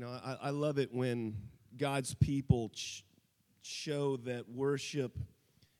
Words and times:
You 0.00 0.06
know, 0.06 0.18
I, 0.24 0.36
I 0.44 0.50
love 0.50 0.78
it 0.78 0.94
when 0.94 1.36
God's 1.76 2.14
people 2.14 2.70
ch- 2.70 3.04
show 3.60 4.16
that 4.24 4.48
worship 4.48 5.18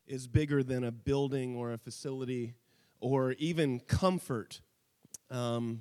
is 0.06 0.26
bigger 0.26 0.62
than 0.62 0.84
a 0.84 0.92
building 0.92 1.56
or 1.56 1.72
a 1.72 1.78
facility 1.78 2.52
or 3.00 3.32
even 3.38 3.80
comfort. 3.80 4.60
Um, 5.30 5.80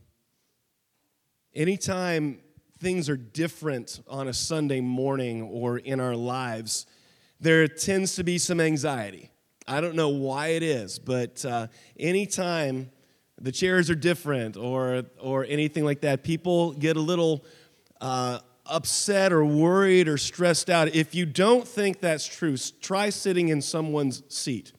anytime 1.53 2.39
things 2.79 3.09
are 3.09 3.17
different 3.17 3.99
on 4.07 4.29
a 4.29 4.33
Sunday 4.33 4.79
morning 4.79 5.41
or 5.41 5.77
in 5.77 5.99
our 5.99 6.15
lives, 6.15 6.85
there 7.41 7.67
tends 7.67 8.15
to 8.15 8.23
be 8.23 8.37
some 8.37 8.61
anxiety. 8.61 9.31
I 9.67 9.81
don't 9.81 9.95
know 9.95 10.07
why 10.07 10.51
it 10.51 10.63
is, 10.63 10.97
but 10.97 11.43
uh, 11.43 11.67
anytime 11.99 12.89
the 13.41 13.51
chairs 13.51 13.89
are 13.89 13.95
different 13.95 14.55
or, 14.55 15.03
or 15.19 15.43
anything 15.43 15.83
like 15.83 15.99
that, 16.01 16.23
people 16.23 16.71
get 16.71 16.95
a 16.95 17.01
little 17.01 17.43
uh, 18.01 18.39
upset 18.65 19.33
or 19.33 19.43
worried 19.43 20.07
or 20.07 20.17
stressed 20.17 20.69
out. 20.69 20.93
If 20.95 21.15
you 21.15 21.25
don't 21.25 21.67
think 21.67 21.99
that's 21.99 22.27
true, 22.27 22.55
try 22.81 23.09
sitting 23.09 23.49
in 23.49 23.61
someone's 23.61 24.23
seat 24.27 24.73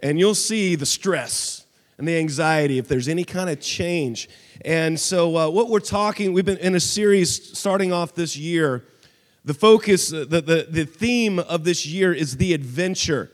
and 0.00 0.18
you'll 0.18 0.34
see 0.34 0.74
the 0.74 0.86
stress 0.86 1.64
and 1.98 2.06
the 2.06 2.18
anxiety 2.18 2.78
if 2.78 2.88
there's 2.88 3.08
any 3.08 3.24
kind 3.24 3.48
of 3.48 3.60
change. 3.60 4.28
And 4.64 4.98
so, 4.98 5.36
uh, 5.36 5.50
what 5.50 5.68
we're 5.68 5.80
talking, 5.80 6.32
we've 6.32 6.44
been 6.44 6.58
in 6.58 6.74
a 6.74 6.80
series 6.80 7.56
starting 7.58 7.92
off 7.92 8.14
this 8.14 8.36
year. 8.36 8.84
The 9.44 9.54
focus, 9.54 10.12
uh, 10.12 10.26
the, 10.28 10.40
the, 10.40 10.66
the 10.68 10.84
theme 10.84 11.38
of 11.38 11.64
this 11.64 11.86
year 11.86 12.12
is 12.12 12.36
the 12.36 12.52
adventure. 12.52 13.30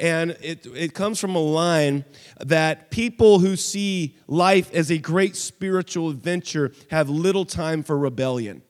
And 0.00 0.30
it, 0.40 0.66
it 0.74 0.94
comes 0.94 1.20
from 1.20 1.36
a 1.36 1.40
line 1.40 2.06
that 2.40 2.90
people 2.90 3.38
who 3.38 3.54
see 3.54 4.16
life 4.26 4.72
as 4.72 4.90
a 4.90 4.96
great 4.96 5.36
spiritual 5.36 6.08
adventure 6.08 6.72
have 6.90 7.10
little 7.10 7.44
time 7.44 7.82
for 7.82 7.98
rebellion. 7.98 8.62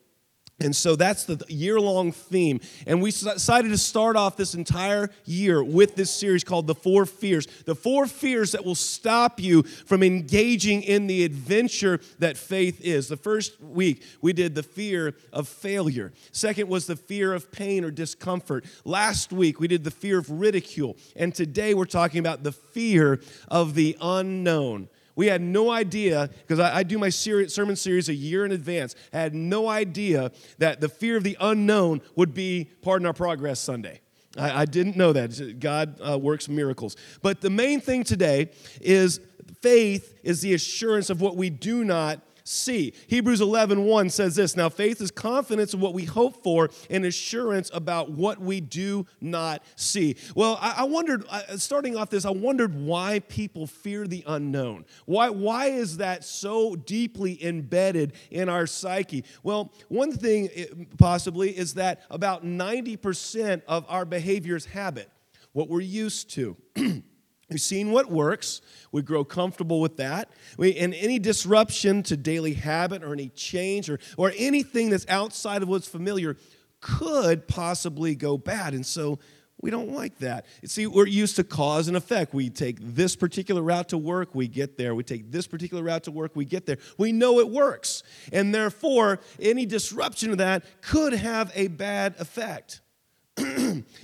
And 0.62 0.76
so 0.76 0.94
that's 0.94 1.24
the 1.24 1.42
year 1.48 1.80
long 1.80 2.12
theme. 2.12 2.60
And 2.86 3.00
we 3.00 3.10
decided 3.10 3.70
to 3.70 3.78
start 3.78 4.14
off 4.14 4.36
this 4.36 4.54
entire 4.54 5.08
year 5.24 5.64
with 5.64 5.96
this 5.96 6.10
series 6.10 6.44
called 6.44 6.66
The 6.66 6.74
Four 6.74 7.06
Fears. 7.06 7.46
The 7.64 7.74
four 7.74 8.06
fears 8.06 8.52
that 8.52 8.64
will 8.64 8.74
stop 8.74 9.40
you 9.40 9.62
from 9.62 10.02
engaging 10.02 10.82
in 10.82 11.06
the 11.06 11.24
adventure 11.24 12.00
that 12.18 12.36
faith 12.36 12.78
is. 12.82 13.08
The 13.08 13.16
first 13.16 13.58
week, 13.62 14.02
we 14.20 14.34
did 14.34 14.54
the 14.54 14.62
fear 14.62 15.14
of 15.32 15.48
failure. 15.48 16.12
Second 16.30 16.68
was 16.68 16.86
the 16.86 16.96
fear 16.96 17.32
of 17.32 17.50
pain 17.50 17.82
or 17.82 17.90
discomfort. 17.90 18.66
Last 18.84 19.32
week, 19.32 19.60
we 19.60 19.68
did 19.68 19.82
the 19.82 19.90
fear 19.90 20.18
of 20.18 20.28
ridicule. 20.30 20.98
And 21.16 21.34
today, 21.34 21.72
we're 21.72 21.86
talking 21.86 22.18
about 22.20 22.42
the 22.42 22.52
fear 22.52 23.20
of 23.48 23.74
the 23.74 23.96
unknown. 24.00 24.90
We 25.16 25.26
had 25.26 25.40
no 25.40 25.70
idea, 25.70 26.30
because 26.42 26.58
I, 26.58 26.78
I, 26.78 26.82
do 26.82 26.98
my 26.98 27.08
sermon 27.08 27.76
series 27.76 28.08
a 28.08 28.14
year 28.14 28.44
in 28.44 28.52
advance, 28.52 28.94
I 29.12 29.18
had 29.18 29.34
no 29.34 29.68
idea 29.68 30.32
that 30.58 30.80
the 30.80 30.88
fear 30.88 31.16
of 31.16 31.24
the 31.24 31.36
unknown 31.40 32.00
would 32.16 32.34
be 32.34 32.70
Pardon 32.82 33.06
Our 33.06 33.12
Progress 33.12 33.60
Sunday. 33.60 34.00
I, 34.36 34.62
I 34.62 34.64
didn't 34.64 34.96
know 34.96 35.12
that. 35.12 35.60
God 35.60 36.00
uh, 36.00 36.18
works 36.18 36.48
miracles. 36.48 36.96
But 37.22 37.40
the 37.40 37.50
main 37.50 37.80
thing 37.80 38.04
today 38.04 38.50
is 38.80 39.20
faith 39.60 40.18
is 40.22 40.40
the 40.40 40.54
assurance 40.54 41.10
of 41.10 41.20
what 41.20 41.36
we 41.36 41.50
do 41.50 41.84
not 41.84 42.20
see. 42.50 42.92
Hebrews 43.06 43.40
11 43.40 43.84
1 43.84 44.10
says 44.10 44.36
this 44.36 44.56
Now, 44.56 44.68
faith 44.68 45.00
is 45.00 45.10
confidence 45.10 45.74
of 45.74 45.80
what 45.80 45.94
we 45.94 46.04
hope 46.04 46.42
for 46.42 46.70
and 46.88 47.04
assurance 47.04 47.70
about 47.72 48.10
what 48.10 48.40
we 48.40 48.60
do 48.60 49.06
not 49.20 49.62
see. 49.76 50.16
Well, 50.34 50.58
I, 50.60 50.74
I 50.78 50.84
wondered, 50.84 51.24
starting 51.56 51.96
off 51.96 52.10
this, 52.10 52.24
I 52.24 52.30
wondered 52.30 52.74
why 52.74 53.20
people 53.20 53.66
fear 53.66 54.06
the 54.06 54.24
unknown. 54.26 54.84
Why, 55.06 55.30
why 55.30 55.66
is 55.66 55.98
that 55.98 56.24
so 56.24 56.76
deeply 56.76 57.42
embedded 57.44 58.14
in 58.30 58.48
our 58.48 58.66
psyche? 58.66 59.24
Well, 59.42 59.72
one 59.88 60.12
thing 60.12 60.48
eh, 60.54 60.66
possibly 60.98 61.56
is 61.56 61.74
that 61.74 62.02
about 62.10 62.44
90% 62.44 63.62
of 63.68 63.84
our 63.88 64.04
behavior 64.04 64.56
is 64.56 64.66
habit, 64.66 65.10
what 65.52 65.68
we're 65.68 65.80
used 65.80 66.30
to. 66.30 66.56
We've 67.50 67.60
seen 67.60 67.90
what 67.90 68.10
works. 68.10 68.60
We 68.92 69.02
grow 69.02 69.24
comfortable 69.24 69.80
with 69.80 69.96
that. 69.96 70.30
We, 70.56 70.76
and 70.76 70.94
any 70.94 71.18
disruption 71.18 72.02
to 72.04 72.16
daily 72.16 72.54
habit 72.54 73.02
or 73.02 73.12
any 73.12 73.28
change 73.30 73.90
or, 73.90 73.98
or 74.16 74.32
anything 74.36 74.90
that's 74.90 75.06
outside 75.08 75.62
of 75.62 75.68
what's 75.68 75.88
familiar 75.88 76.36
could 76.80 77.48
possibly 77.48 78.14
go 78.14 78.38
bad. 78.38 78.72
And 78.72 78.86
so 78.86 79.18
we 79.60 79.70
don't 79.70 79.90
like 79.90 80.18
that. 80.18 80.46
See, 80.64 80.86
we're 80.86 81.06
used 81.06 81.36
to 81.36 81.44
cause 81.44 81.88
and 81.88 81.96
effect. 81.96 82.32
We 82.32 82.48
take 82.50 82.78
this 82.80 83.14
particular 83.16 83.62
route 83.62 83.90
to 83.90 83.98
work, 83.98 84.34
we 84.34 84.48
get 84.48 84.78
there. 84.78 84.94
We 84.94 85.02
take 85.02 85.30
this 85.30 85.46
particular 85.46 85.82
route 85.82 86.04
to 86.04 86.10
work, 86.10 86.32
we 86.34 86.44
get 86.44 86.66
there. 86.66 86.78
We 86.96 87.12
know 87.12 87.40
it 87.40 87.50
works. 87.50 88.02
And 88.32 88.54
therefore, 88.54 89.20
any 89.38 89.66
disruption 89.66 90.30
of 90.30 90.38
that 90.38 90.64
could 90.80 91.12
have 91.12 91.52
a 91.54 91.68
bad 91.68 92.14
effect. 92.18 92.80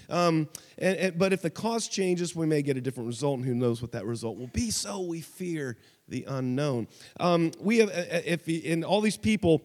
Um, 0.09 0.49
and, 0.79 0.97
and, 0.99 1.19
but 1.19 1.33
if 1.33 1.43
the 1.43 1.51
cause 1.51 1.89
changes, 1.89 2.35
we 2.35 2.47
may 2.47 2.63
get 2.63 2.77
a 2.77 2.81
different 2.81 3.07
result, 3.07 3.39
and 3.39 3.47
who 3.47 3.55
knows 3.55 3.81
what 3.83 3.93
that 3.93 4.05
result 4.05 4.37
will 4.37 4.49
be. 4.49 4.71
So 4.71 5.01
we 5.01 5.21
fear 5.21 5.77
the 6.09 6.25
unknown. 6.29 6.89
Um, 7.19 7.53
we 7.61 7.79
have, 7.79 7.91
if 7.93 8.49
in 8.49 8.85
all 8.85 9.01
these 9.01 9.17
people 9.17 9.63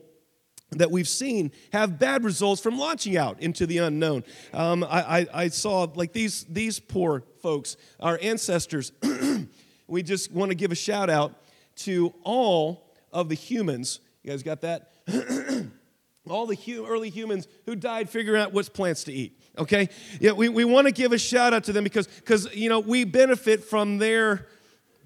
that 0.71 0.89
we've 0.89 1.07
seen 1.07 1.51
have 1.73 1.99
bad 1.99 2.23
results 2.23 2.61
from 2.61 2.77
launching 2.77 3.17
out 3.17 3.41
into 3.41 3.65
the 3.65 3.79
unknown. 3.79 4.23
Um, 4.53 4.83
I, 4.83 5.19
I, 5.19 5.27
I, 5.33 5.47
saw 5.49 5.85
like 5.95 6.13
these 6.13 6.45
these 6.45 6.79
poor 6.79 7.23
folks, 7.41 7.75
our 7.99 8.17
ancestors. 8.21 8.93
we 9.87 10.01
just 10.01 10.31
want 10.31 10.49
to 10.49 10.55
give 10.55 10.71
a 10.71 10.75
shout 10.75 11.09
out 11.09 11.33
to 11.77 12.13
all 12.23 12.93
of 13.11 13.27
the 13.27 13.35
humans. 13.35 13.99
You 14.23 14.31
guys 14.31 14.43
got 14.43 14.61
that? 14.61 14.93
all 16.29 16.45
the 16.45 16.57
early 16.87 17.09
humans 17.09 17.47
who 17.65 17.75
died 17.75 18.09
figuring 18.09 18.41
out 18.41 18.53
what 18.53 18.73
plants 18.73 19.03
to 19.05 19.13
eat 19.13 19.41
okay? 19.57 19.89
Yeah 20.19 20.31
we, 20.31 20.49
we 20.49 20.65
want 20.65 20.87
to 20.87 20.93
give 20.93 21.11
a 21.11 21.17
shout 21.17 21.53
out 21.53 21.65
to 21.65 21.73
them 21.73 21.83
because 21.83 22.07
because 22.07 22.53
you 22.55 22.69
know 22.69 22.79
we 22.79 23.03
benefit 23.03 23.63
from 23.63 23.97
their 23.97 24.47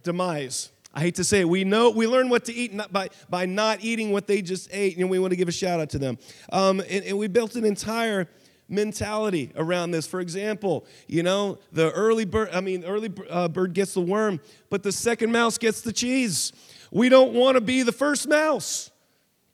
demise. 0.03 0.71
I 0.93 1.01
hate 1.01 1.15
to 1.15 1.23
say 1.23 1.41
it 1.41 1.49
we 1.49 1.63
know 1.63 1.89
we 1.89 2.07
learn 2.07 2.29
what 2.29 2.45
to 2.45 2.53
eat 2.53 2.73
not 2.73 2.91
by 2.91 3.09
by 3.29 3.45
not 3.45 3.79
eating 3.81 4.11
what 4.11 4.27
they 4.27 4.41
just 4.41 4.69
ate 4.71 4.97
and 4.97 5.09
we 5.09 5.19
want 5.19 5.31
to 5.31 5.37
give 5.37 5.47
a 5.47 5.53
shout 5.53 5.79
out 5.79 5.89
to 5.91 5.99
them. 5.99 6.17
Um, 6.51 6.79
and, 6.79 7.05
and 7.05 7.17
we 7.17 7.27
built 7.27 7.55
an 7.55 7.65
entire 7.65 8.27
mentality 8.67 9.51
around 9.55 9.91
this. 9.91 10.07
For 10.07 10.19
example 10.19 10.85
you 11.07 11.23
know 11.23 11.59
the 11.71 11.91
early 11.91 12.25
bird 12.25 12.49
i 12.53 12.61
mean 12.61 12.83
early 12.83 13.11
uh, 13.29 13.47
bird 13.47 13.73
gets 13.73 13.93
the 13.93 14.01
worm 14.01 14.39
but 14.69 14.83
the 14.83 14.91
second 14.91 15.31
mouse 15.31 15.57
gets 15.57 15.81
the 15.81 15.93
cheese. 15.93 16.53
We 16.91 17.09
don't 17.09 17.33
want 17.33 17.55
to 17.55 17.61
be 17.61 17.83
the 17.83 17.91
first 17.91 18.27
mouse. 18.27 18.91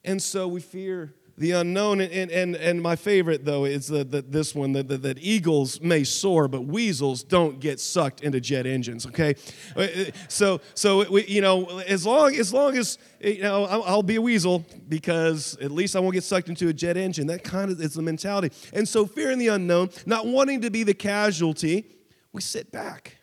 And 0.03 0.21
so 0.21 0.47
we 0.47 0.61
fear 0.61 1.13
the 1.41 1.51
unknown. 1.51 1.99
And, 1.99 2.31
and, 2.31 2.55
and 2.55 2.81
my 2.81 2.95
favorite, 2.95 3.43
though, 3.43 3.65
is 3.65 3.87
the, 3.87 4.03
the, 4.03 4.21
this 4.21 4.55
one 4.55 4.71
that, 4.73 4.87
that, 4.87 5.01
that 5.01 5.17
eagles 5.19 5.81
may 5.81 6.03
soar, 6.03 6.47
but 6.47 6.61
weasels 6.61 7.23
don't 7.23 7.59
get 7.59 7.79
sucked 7.79 8.21
into 8.21 8.39
jet 8.39 8.65
engines, 8.65 9.05
okay? 9.07 9.35
Uh, 9.75 9.81
uh, 9.81 9.87
so, 10.29 10.61
so 10.75 11.09
we, 11.09 11.25
you 11.25 11.41
know, 11.41 11.79
as 11.79 12.05
long, 12.05 12.33
as 12.35 12.53
long 12.53 12.77
as, 12.77 12.97
you 13.19 13.41
know, 13.41 13.65
I'll, 13.65 13.83
I'll 13.83 14.03
be 14.03 14.15
a 14.15 14.21
weasel 14.21 14.65
because 14.87 15.57
at 15.59 15.71
least 15.71 15.95
I 15.95 15.99
won't 15.99 16.13
get 16.13 16.23
sucked 16.23 16.47
into 16.47 16.69
a 16.69 16.73
jet 16.73 16.95
engine. 16.95 17.27
That 17.27 17.43
kind 17.43 17.71
of 17.71 17.81
is 17.81 17.95
the 17.95 18.01
mentality. 18.01 18.55
And 18.71 18.87
so, 18.87 19.05
fearing 19.05 19.39
the 19.39 19.49
unknown, 19.49 19.89
not 20.05 20.27
wanting 20.27 20.61
to 20.61 20.69
be 20.69 20.83
the 20.83 20.93
casualty, 20.93 21.85
we 22.31 22.41
sit 22.41 22.71
back. 22.71 23.17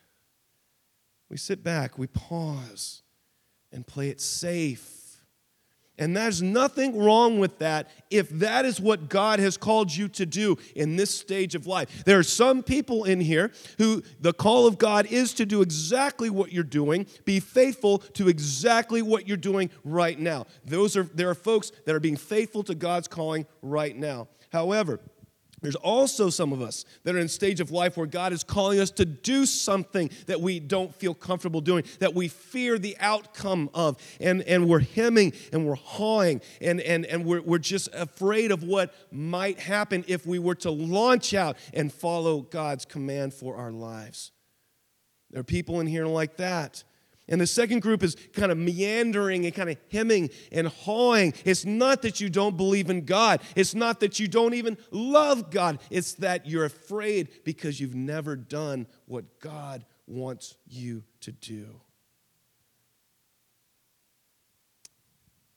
We 1.31 1.37
sit 1.37 1.63
back, 1.63 1.99
we 1.99 2.09
pause, 2.09 3.03
and 3.71 3.87
play 3.87 4.09
it 4.09 4.21
safe 4.21 4.98
and 5.99 6.17
there's 6.17 6.43
nothing 6.43 6.97
wrong 6.97 7.39
with 7.39 7.59
that 7.59 7.89
if 8.11 8.29
that 8.31 8.65
is 8.65 8.81
what 8.81 9.09
God 9.09 9.41
has 9.41 9.57
called 9.57 9.95
you 9.95 10.09
to 10.09 10.25
do 10.25 10.57
in 10.75 10.97
this 10.97 11.11
stage 11.11 11.55
of 11.55 11.67
life. 11.67 12.05
There 12.05 12.19
are 12.19 12.23
some 12.25 12.63
people 12.63 13.05
in 13.05 13.21
here 13.21 13.53
who 13.79 14.03
the 14.21 14.33
call 14.33 14.67
of 14.67 14.79
God 14.79 15.07
is 15.07 15.35
to 15.35 15.47
do 15.47 15.63
exactly 15.63 16.31
what 16.31 16.53
you're 16.53 16.63
doing, 16.63 17.07
be 17.25 17.41
faithful 17.41 17.99
to 17.99 18.29
exactly 18.29 19.03
what 19.03 19.27
you're 19.27 19.37
doing 19.37 19.71
right 19.85 20.19
now. 20.19 20.47
Those 20.65 20.97
are 20.97 21.03
there 21.03 21.31
are 21.31 21.35
folks 21.35 21.73
that 21.85 21.95
are 21.95 22.01
being 22.01 22.17
faithful 22.17 22.63
to 22.65 22.75
God's 22.75 23.09
calling 23.09 23.47
right 23.63 23.97
now. 23.97 24.29
However, 24.51 25.01
there's 25.61 25.75
also 25.77 26.31
some 26.31 26.53
of 26.53 26.63
us 26.63 26.85
that 27.05 27.15
are 27.15 27.19
in 27.19 27.29
stage 27.29 27.61
of 27.61 27.71
life 27.71 27.97
where 27.97 28.07
God 28.07 28.33
is 28.33 28.45
calling 28.45 28.81
us 28.81 28.91
to 28.93 29.05
do 29.05 29.45
something 29.47 30.11
that 30.27 30.41
we 30.41 30.61
don't 30.61 30.95
feel 30.95 31.15
comfortable 31.15 31.61
doing, 31.61 31.85
that 31.99 32.15
we 32.15 32.29
fear 32.29 32.79
the 32.79 32.97
outcome 33.01 33.71
of. 33.75 34.01
And, 34.21 34.43
and 34.43 34.69
we're 34.69 34.81
hemming 34.81 35.33
and 35.53 35.67
we're 35.67 35.75
hawing 35.75 36.41
and, 36.61 36.81
and, 36.81 37.05
and 37.07 37.25
we're, 37.25 37.43
we're 37.43 37.59
just 37.59 37.89
afraid 37.93 38.53
of 38.53 38.63
what 38.63 38.95
might 39.11 39.59
happen 39.59 40.05
if 40.07 40.27
we 40.27 40.39
were 40.39 40.55
to 40.57 40.71
launch 40.71 41.35
out 41.35 41.57
and 41.75 41.93
follow 41.93 42.43
God's 42.43 42.85
command 42.85 43.35
for 43.35 43.57
our 43.57 43.73
lives. 43.73 44.33
There 45.31 45.41
are 45.41 45.45
people 45.45 45.81
in 45.81 45.87
here 45.87 46.07
like 46.07 46.37
that. 46.37 46.85
And 47.29 47.41
the 47.41 47.47
second 47.47 47.81
group 47.83 48.03
is 48.03 48.17
kind 48.33 48.51
of 48.51 48.59
meandering 48.59 49.45
and 49.45 49.55
kind 49.55 49.69
of 49.69 49.77
hemming 49.91 50.31
and 50.51 50.67
hawing. 50.69 51.35
It's 51.45 51.65
not 51.65 52.03
that 52.03 52.21
you 52.21 52.31
don't 52.31 52.57
believe 52.57 52.89
in 52.89 53.05
God. 53.05 53.43
It's 53.55 53.75
not 53.75 54.01
that 54.01 54.19
you 54.19 54.29
don't 54.29 54.55
even 54.55 54.79
love 54.91 55.51
God. 55.51 55.79
It's 55.91 56.15
that 56.15 56.47
you're 56.47 56.65
afraid 56.65 57.29
because 57.45 57.81
you've 57.81 57.95
never 57.95 58.35
done 58.35 58.87
what 59.07 59.41
God 59.41 59.85
wants 60.07 60.57
you 60.67 61.05
to 61.21 61.33
do. 61.33 61.81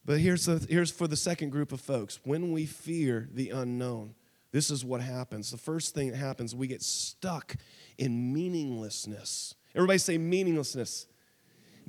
But 0.03 0.19
here's, 0.19 0.45
the, 0.45 0.65
here's 0.69 0.91
for 0.91 1.07
the 1.07 1.15
second 1.15 1.51
group 1.51 1.71
of 1.71 1.79
folks 1.79 2.19
when 2.23 2.51
we 2.51 2.65
fear 2.65 3.29
the 3.31 3.51
unknown, 3.51 4.15
this 4.51 4.69
is 4.69 4.83
what 4.83 4.99
happens. 4.99 5.51
The 5.51 5.57
first 5.57 5.93
thing 5.93 6.11
that 6.11 6.17
happens, 6.17 6.53
we 6.53 6.67
get 6.67 6.81
stuck 6.81 7.55
in 7.97 8.33
meaninglessness. 8.33 9.55
Everybody 9.73 9.99
say 9.99 10.17
meaninglessness. 10.17 11.07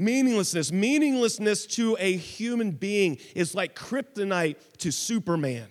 Meaninglessness. 0.03 0.73
Meaninglessness 0.73 1.67
to 1.67 1.97
a 2.01 2.17
human 2.17 2.73
being 2.73 3.19
is 3.35 3.55
like 3.55 3.75
kryptonite 3.75 4.57
to 4.79 4.91
Superman. 4.91 5.69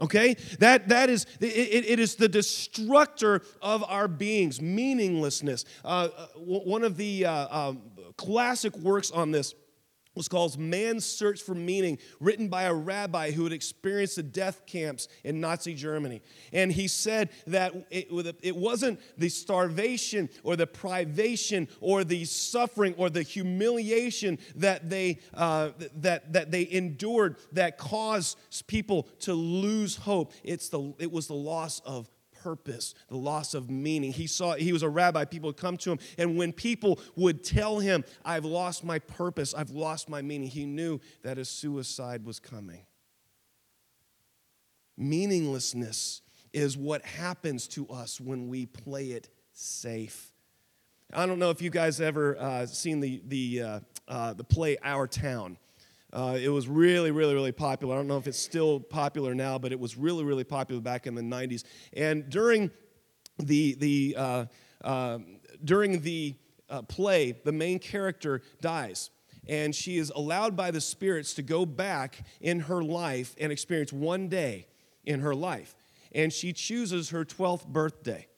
Okay? 0.00 0.34
That, 0.58 0.88
that 0.88 1.10
is, 1.10 1.26
it, 1.40 1.84
it 1.86 1.98
is 2.00 2.16
the 2.16 2.28
destructor 2.28 3.42
of 3.62 3.84
our 3.84 4.08
beings, 4.08 4.60
meaninglessness. 4.60 5.64
Uh, 5.84 6.08
uh 6.16 6.26
one 6.36 6.82
of 6.82 6.96
the 6.96 7.26
uh, 7.26 7.68
um, 7.68 7.82
classic 8.16 8.76
works 8.78 9.10
on 9.10 9.30
this 9.30 9.54
was 10.14 10.28
called 10.28 10.58
Man's 10.58 11.04
Search 11.04 11.42
for 11.42 11.54
Meaning, 11.54 11.98
written 12.20 12.48
by 12.48 12.64
a 12.64 12.74
rabbi 12.74 13.30
who 13.32 13.44
had 13.44 13.52
experienced 13.52 14.16
the 14.16 14.22
death 14.22 14.64
camps 14.66 15.08
in 15.24 15.40
Nazi 15.40 15.74
Germany. 15.74 16.22
And 16.52 16.70
he 16.72 16.88
said 16.88 17.30
that 17.46 17.74
it, 17.90 18.08
it 18.42 18.56
wasn't 18.56 19.00
the 19.18 19.28
starvation 19.28 20.28
or 20.42 20.56
the 20.56 20.66
privation 20.66 21.68
or 21.80 22.04
the 22.04 22.24
suffering 22.24 22.94
or 22.96 23.10
the 23.10 23.22
humiliation 23.22 24.38
that 24.56 24.88
they, 24.88 25.18
uh, 25.34 25.70
that, 25.96 26.32
that 26.32 26.50
they 26.50 26.68
endured 26.70 27.36
that 27.52 27.78
caused 27.78 28.38
people 28.66 29.08
to 29.20 29.34
lose 29.34 29.96
hope. 29.96 30.32
It's 30.42 30.68
the, 30.68 30.94
it 30.98 31.10
was 31.10 31.26
the 31.26 31.34
loss 31.34 31.80
of 31.80 32.08
purpose, 32.44 32.94
the 33.08 33.16
loss 33.16 33.54
of 33.54 33.70
meaning. 33.70 34.12
He 34.12 34.26
saw 34.26 34.54
he 34.54 34.72
was 34.72 34.82
a 34.82 34.88
rabbi, 34.88 35.24
people 35.24 35.48
would 35.48 35.56
come 35.56 35.78
to 35.78 35.92
him, 35.92 35.98
and 36.18 36.36
when 36.36 36.52
people 36.52 37.00
would 37.16 37.42
tell 37.42 37.78
him, 37.78 38.04
I've 38.24 38.44
lost 38.44 38.84
my 38.84 38.98
purpose, 38.98 39.54
I've 39.54 39.70
lost 39.70 40.10
my 40.10 40.20
meaning, 40.20 40.48
he 40.48 40.66
knew 40.66 41.00
that 41.22 41.38
a 41.38 41.44
suicide 41.44 42.24
was 42.26 42.38
coming. 42.38 42.84
Meaninglessness 44.96 46.20
is 46.52 46.76
what 46.76 47.04
happens 47.04 47.66
to 47.68 47.88
us 47.88 48.20
when 48.20 48.48
we 48.48 48.66
play 48.66 49.06
it 49.06 49.30
safe. 49.52 50.30
I 51.12 51.26
don't 51.26 51.38
know 51.38 51.50
if 51.50 51.62
you 51.62 51.70
guys 51.70 52.00
ever 52.00 52.36
uh, 52.38 52.66
seen 52.66 53.00
the, 53.00 53.22
the, 53.26 53.62
uh, 53.62 53.80
uh, 54.06 54.34
the 54.34 54.44
play 54.44 54.76
Our 54.82 55.06
Town. 55.06 55.56
Uh, 56.14 56.38
it 56.40 56.48
was 56.48 56.68
really, 56.68 57.10
really, 57.10 57.34
really 57.34 57.50
popular. 57.50 57.94
I 57.94 57.98
don't 57.98 58.06
know 58.06 58.18
if 58.18 58.28
it's 58.28 58.38
still 58.38 58.78
popular 58.78 59.34
now, 59.34 59.58
but 59.58 59.72
it 59.72 59.80
was 59.80 59.96
really, 59.96 60.22
really 60.22 60.44
popular 60.44 60.80
back 60.80 61.08
in 61.08 61.16
the 61.16 61.22
90s. 61.22 61.64
And 61.92 62.30
during 62.30 62.70
the, 63.38 63.74
the, 63.74 64.14
uh, 64.16 64.44
uh, 64.84 65.18
during 65.64 66.02
the 66.02 66.36
uh, 66.70 66.82
play, 66.82 67.32
the 67.44 67.50
main 67.50 67.80
character 67.80 68.42
dies. 68.60 69.10
And 69.48 69.74
she 69.74 69.98
is 69.98 70.12
allowed 70.14 70.56
by 70.56 70.70
the 70.70 70.80
spirits 70.80 71.34
to 71.34 71.42
go 71.42 71.66
back 71.66 72.24
in 72.40 72.60
her 72.60 72.82
life 72.82 73.34
and 73.40 73.50
experience 73.50 73.92
one 73.92 74.28
day 74.28 74.68
in 75.04 75.18
her 75.20 75.34
life. 75.34 75.74
And 76.12 76.32
she 76.32 76.52
chooses 76.52 77.10
her 77.10 77.24
12th 77.24 77.66
birthday. 77.66 78.28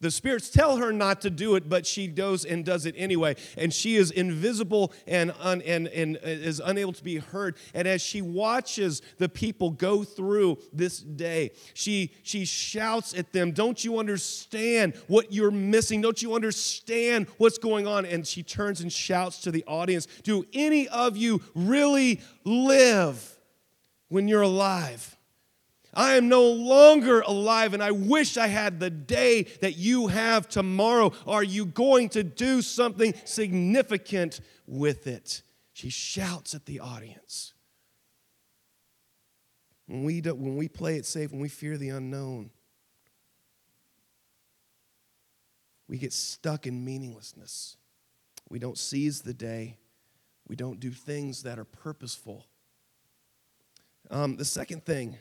The 0.00 0.10
spirits 0.10 0.50
tell 0.50 0.76
her 0.76 0.92
not 0.92 1.22
to 1.22 1.30
do 1.30 1.54
it, 1.54 1.68
but 1.68 1.86
she 1.86 2.08
goes 2.08 2.44
and 2.44 2.64
does 2.64 2.84
it 2.84 2.94
anyway. 2.98 3.36
And 3.56 3.72
she 3.72 3.96
is 3.96 4.10
invisible 4.10 4.92
and, 5.06 5.32
un, 5.40 5.62
and, 5.62 5.88
and 5.88 6.18
is 6.22 6.60
unable 6.62 6.92
to 6.92 7.04
be 7.04 7.18
heard. 7.18 7.56
And 7.72 7.88
as 7.88 8.02
she 8.02 8.20
watches 8.20 9.02
the 9.18 9.28
people 9.28 9.70
go 9.70 10.04
through 10.04 10.58
this 10.72 10.98
day, 10.98 11.52
she, 11.72 12.12
she 12.22 12.44
shouts 12.44 13.14
at 13.14 13.32
them, 13.32 13.52
Don't 13.52 13.82
you 13.84 13.98
understand 13.98 14.94
what 15.06 15.32
you're 15.32 15.50
missing? 15.50 16.00
Don't 16.00 16.20
you 16.20 16.34
understand 16.34 17.26
what's 17.38 17.58
going 17.58 17.86
on? 17.86 18.04
And 18.04 18.26
she 18.26 18.42
turns 18.42 18.80
and 18.80 18.92
shouts 18.92 19.40
to 19.42 19.50
the 19.50 19.64
audience, 19.66 20.06
Do 20.22 20.44
any 20.52 20.88
of 20.88 21.16
you 21.16 21.40
really 21.54 22.20
live 22.44 23.38
when 24.08 24.28
you're 24.28 24.42
alive? 24.42 25.16
I 25.94 26.14
am 26.14 26.28
no 26.28 26.44
longer 26.50 27.20
alive, 27.20 27.74
and 27.74 27.82
I 27.82 27.90
wish 27.90 28.36
I 28.36 28.48
had 28.48 28.80
the 28.80 28.90
day 28.90 29.44
that 29.60 29.76
you 29.76 30.08
have 30.08 30.48
tomorrow. 30.48 31.12
Are 31.26 31.42
you 31.44 31.66
going 31.66 32.08
to 32.10 32.24
do 32.24 32.62
something 32.62 33.14
significant 33.24 34.40
with 34.66 35.06
it? 35.06 35.42
She 35.72 35.90
shouts 35.90 36.54
at 36.54 36.66
the 36.66 36.80
audience. 36.80 37.54
When 39.86 40.04
we, 40.04 40.20
do, 40.20 40.34
when 40.34 40.56
we 40.56 40.68
play 40.68 40.96
it 40.96 41.06
safe, 41.06 41.30
when 41.30 41.40
we 41.40 41.48
fear 41.48 41.76
the 41.76 41.90
unknown, 41.90 42.50
we 45.88 45.98
get 45.98 46.12
stuck 46.12 46.66
in 46.66 46.84
meaninglessness. 46.84 47.76
We 48.48 48.58
don't 48.58 48.78
seize 48.78 49.20
the 49.20 49.34
day. 49.34 49.78
We 50.48 50.56
don't 50.56 50.80
do 50.80 50.90
things 50.90 51.42
that 51.42 51.58
are 51.58 51.64
purposeful. 51.64 52.46
Um, 54.10 54.36
the 54.36 54.44
second 54.44 54.84
thing 54.84 55.18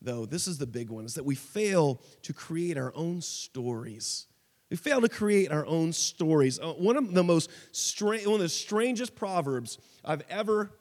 though, 0.00 0.26
this 0.26 0.46
is 0.46 0.58
the 0.58 0.66
big 0.66 0.90
one, 0.90 1.04
is 1.04 1.14
that 1.14 1.24
we 1.24 1.34
fail 1.34 2.00
to 2.22 2.32
create 2.32 2.78
our 2.78 2.92
own 2.94 3.20
stories. 3.20 4.26
We 4.70 4.76
fail 4.76 5.00
to 5.00 5.08
create 5.08 5.50
our 5.50 5.66
own 5.66 5.92
stories. 5.92 6.60
Uh, 6.60 6.72
one 6.74 6.96
of 6.96 7.14
the 7.14 7.24
most 7.24 7.50
strange, 7.72 8.26
one 8.26 8.36
of 8.36 8.40
the 8.40 8.48
strangest 8.48 9.16
proverbs 9.16 9.78
I've 10.04 10.22
ever 10.28 10.72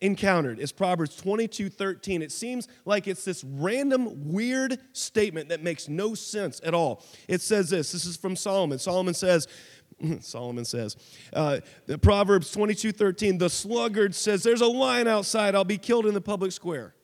encountered 0.00 0.58
is 0.58 0.72
Proverbs 0.72 1.16
22 1.16 1.68
13. 1.70 2.22
It 2.22 2.32
seems 2.32 2.68
like 2.84 3.06
it's 3.06 3.24
this 3.24 3.44
random, 3.44 4.32
weird 4.32 4.78
statement 4.92 5.48
that 5.48 5.62
makes 5.62 5.88
no 5.88 6.14
sense 6.14 6.60
at 6.64 6.74
all. 6.74 7.02
It 7.28 7.40
says 7.40 7.70
this 7.70 7.92
this 7.92 8.04
is 8.04 8.16
from 8.16 8.36
Solomon. 8.36 8.78
Solomon 8.78 9.14
says, 9.14 9.46
Solomon 10.20 10.64
says, 10.64 10.96
uh, 11.32 11.60
the 11.86 11.98
Proverbs 11.98 12.50
22 12.50 12.92
13, 12.92 13.38
the 13.38 13.48
sluggard 13.48 14.14
says, 14.14 14.42
There's 14.42 14.60
a 14.60 14.66
lion 14.66 15.06
outside, 15.06 15.54
I'll 15.54 15.64
be 15.64 15.78
killed 15.78 16.06
in 16.06 16.14
the 16.14 16.20
public 16.20 16.52
square. 16.52 16.94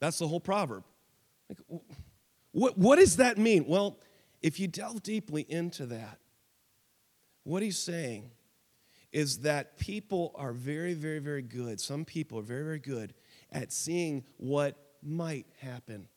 That's 0.00 0.18
the 0.18 0.28
whole 0.28 0.40
proverb. 0.40 0.84
Like, 1.48 1.80
what, 2.52 2.78
what 2.78 2.96
does 2.96 3.16
that 3.16 3.38
mean? 3.38 3.64
Well, 3.66 3.98
if 4.42 4.60
you 4.60 4.68
delve 4.68 5.02
deeply 5.02 5.44
into 5.48 5.86
that, 5.86 6.18
what 7.44 7.62
he's 7.62 7.78
saying 7.78 8.30
is 9.12 9.38
that 9.40 9.78
people 9.78 10.32
are 10.34 10.52
very, 10.52 10.94
very, 10.94 11.18
very 11.18 11.42
good. 11.42 11.80
Some 11.80 12.04
people 12.04 12.38
are 12.38 12.42
very, 12.42 12.62
very 12.62 12.78
good 12.78 13.14
at 13.50 13.72
seeing 13.72 14.24
what 14.36 14.76
might 15.02 15.46
happen 15.60 16.08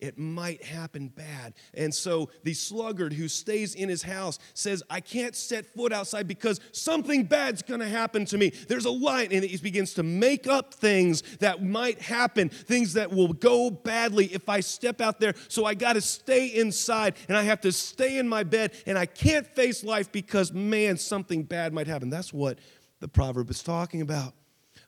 it 0.00 0.18
might 0.18 0.62
happen 0.62 1.08
bad. 1.08 1.54
And 1.74 1.94
so 1.94 2.30
the 2.44 2.54
sluggard 2.54 3.12
who 3.12 3.28
stays 3.28 3.74
in 3.74 3.88
his 3.88 4.02
house 4.02 4.38
says, 4.54 4.82
I 4.88 5.00
can't 5.00 5.34
set 5.34 5.66
foot 5.66 5.92
outside 5.92 6.28
because 6.28 6.60
something 6.72 7.24
bad's 7.24 7.62
gonna 7.62 7.88
happen 7.88 8.24
to 8.26 8.38
me. 8.38 8.50
There's 8.68 8.84
a 8.84 8.90
light, 8.90 9.32
and 9.32 9.44
he 9.44 9.56
begins 9.58 9.94
to 9.94 10.02
make 10.02 10.46
up 10.46 10.74
things 10.74 11.22
that 11.38 11.64
might 11.64 12.00
happen, 12.00 12.48
things 12.48 12.92
that 12.94 13.12
will 13.12 13.32
go 13.32 13.70
badly 13.70 14.26
if 14.26 14.48
I 14.48 14.60
step 14.60 15.00
out 15.00 15.20
there. 15.20 15.34
So 15.48 15.64
I 15.64 15.74
gotta 15.74 16.00
stay 16.00 16.46
inside 16.46 17.14
and 17.28 17.36
I 17.36 17.42
have 17.42 17.60
to 17.62 17.72
stay 17.72 18.18
in 18.18 18.28
my 18.28 18.44
bed 18.44 18.72
and 18.86 18.96
I 18.96 19.06
can't 19.06 19.46
face 19.46 19.82
life 19.82 20.12
because, 20.12 20.52
man, 20.52 20.96
something 20.96 21.42
bad 21.42 21.72
might 21.72 21.86
happen. 21.86 22.10
That's 22.10 22.32
what 22.32 22.58
the 23.00 23.08
proverb 23.08 23.50
is 23.50 23.62
talking 23.62 24.00
about. 24.00 24.34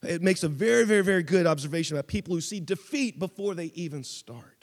It 0.03 0.23
makes 0.23 0.43
a 0.43 0.49
very, 0.49 0.85
very, 0.85 1.03
very 1.03 1.23
good 1.23 1.47
observation 1.47 1.97
about 1.97 2.07
people 2.07 2.35
who 2.35 2.41
see 2.41 2.61
defeat 2.61 3.19
before 3.19 3.55
they 3.55 3.67
even 3.75 4.03
start. 4.03 4.60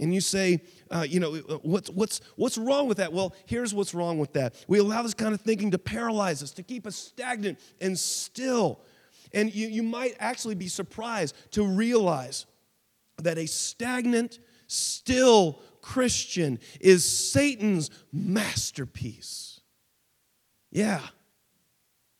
And 0.00 0.12
you 0.12 0.20
say, 0.20 0.62
uh, 0.90 1.06
you 1.08 1.20
know, 1.20 1.34
uh, 1.36 1.58
what's, 1.62 1.88
what's, 1.90 2.20
what's 2.36 2.58
wrong 2.58 2.88
with 2.88 2.98
that? 2.98 3.12
Well, 3.12 3.34
here's 3.46 3.72
what's 3.72 3.94
wrong 3.94 4.18
with 4.18 4.32
that. 4.32 4.54
We 4.66 4.78
allow 4.78 5.02
this 5.02 5.14
kind 5.14 5.34
of 5.34 5.40
thinking 5.40 5.70
to 5.70 5.78
paralyze 5.78 6.42
us, 6.42 6.50
to 6.52 6.62
keep 6.62 6.86
us 6.86 6.96
stagnant 6.96 7.60
and 7.80 7.96
still. 7.98 8.80
And 9.32 9.54
you, 9.54 9.68
you 9.68 9.82
might 9.82 10.16
actually 10.18 10.56
be 10.56 10.68
surprised 10.68 11.36
to 11.52 11.64
realize 11.64 12.46
that 13.22 13.38
a 13.38 13.46
stagnant, 13.46 14.40
still 14.66 15.60
Christian 15.80 16.58
is 16.80 17.04
Satan's 17.04 17.90
masterpiece. 18.12 19.60
Yeah. 20.72 21.00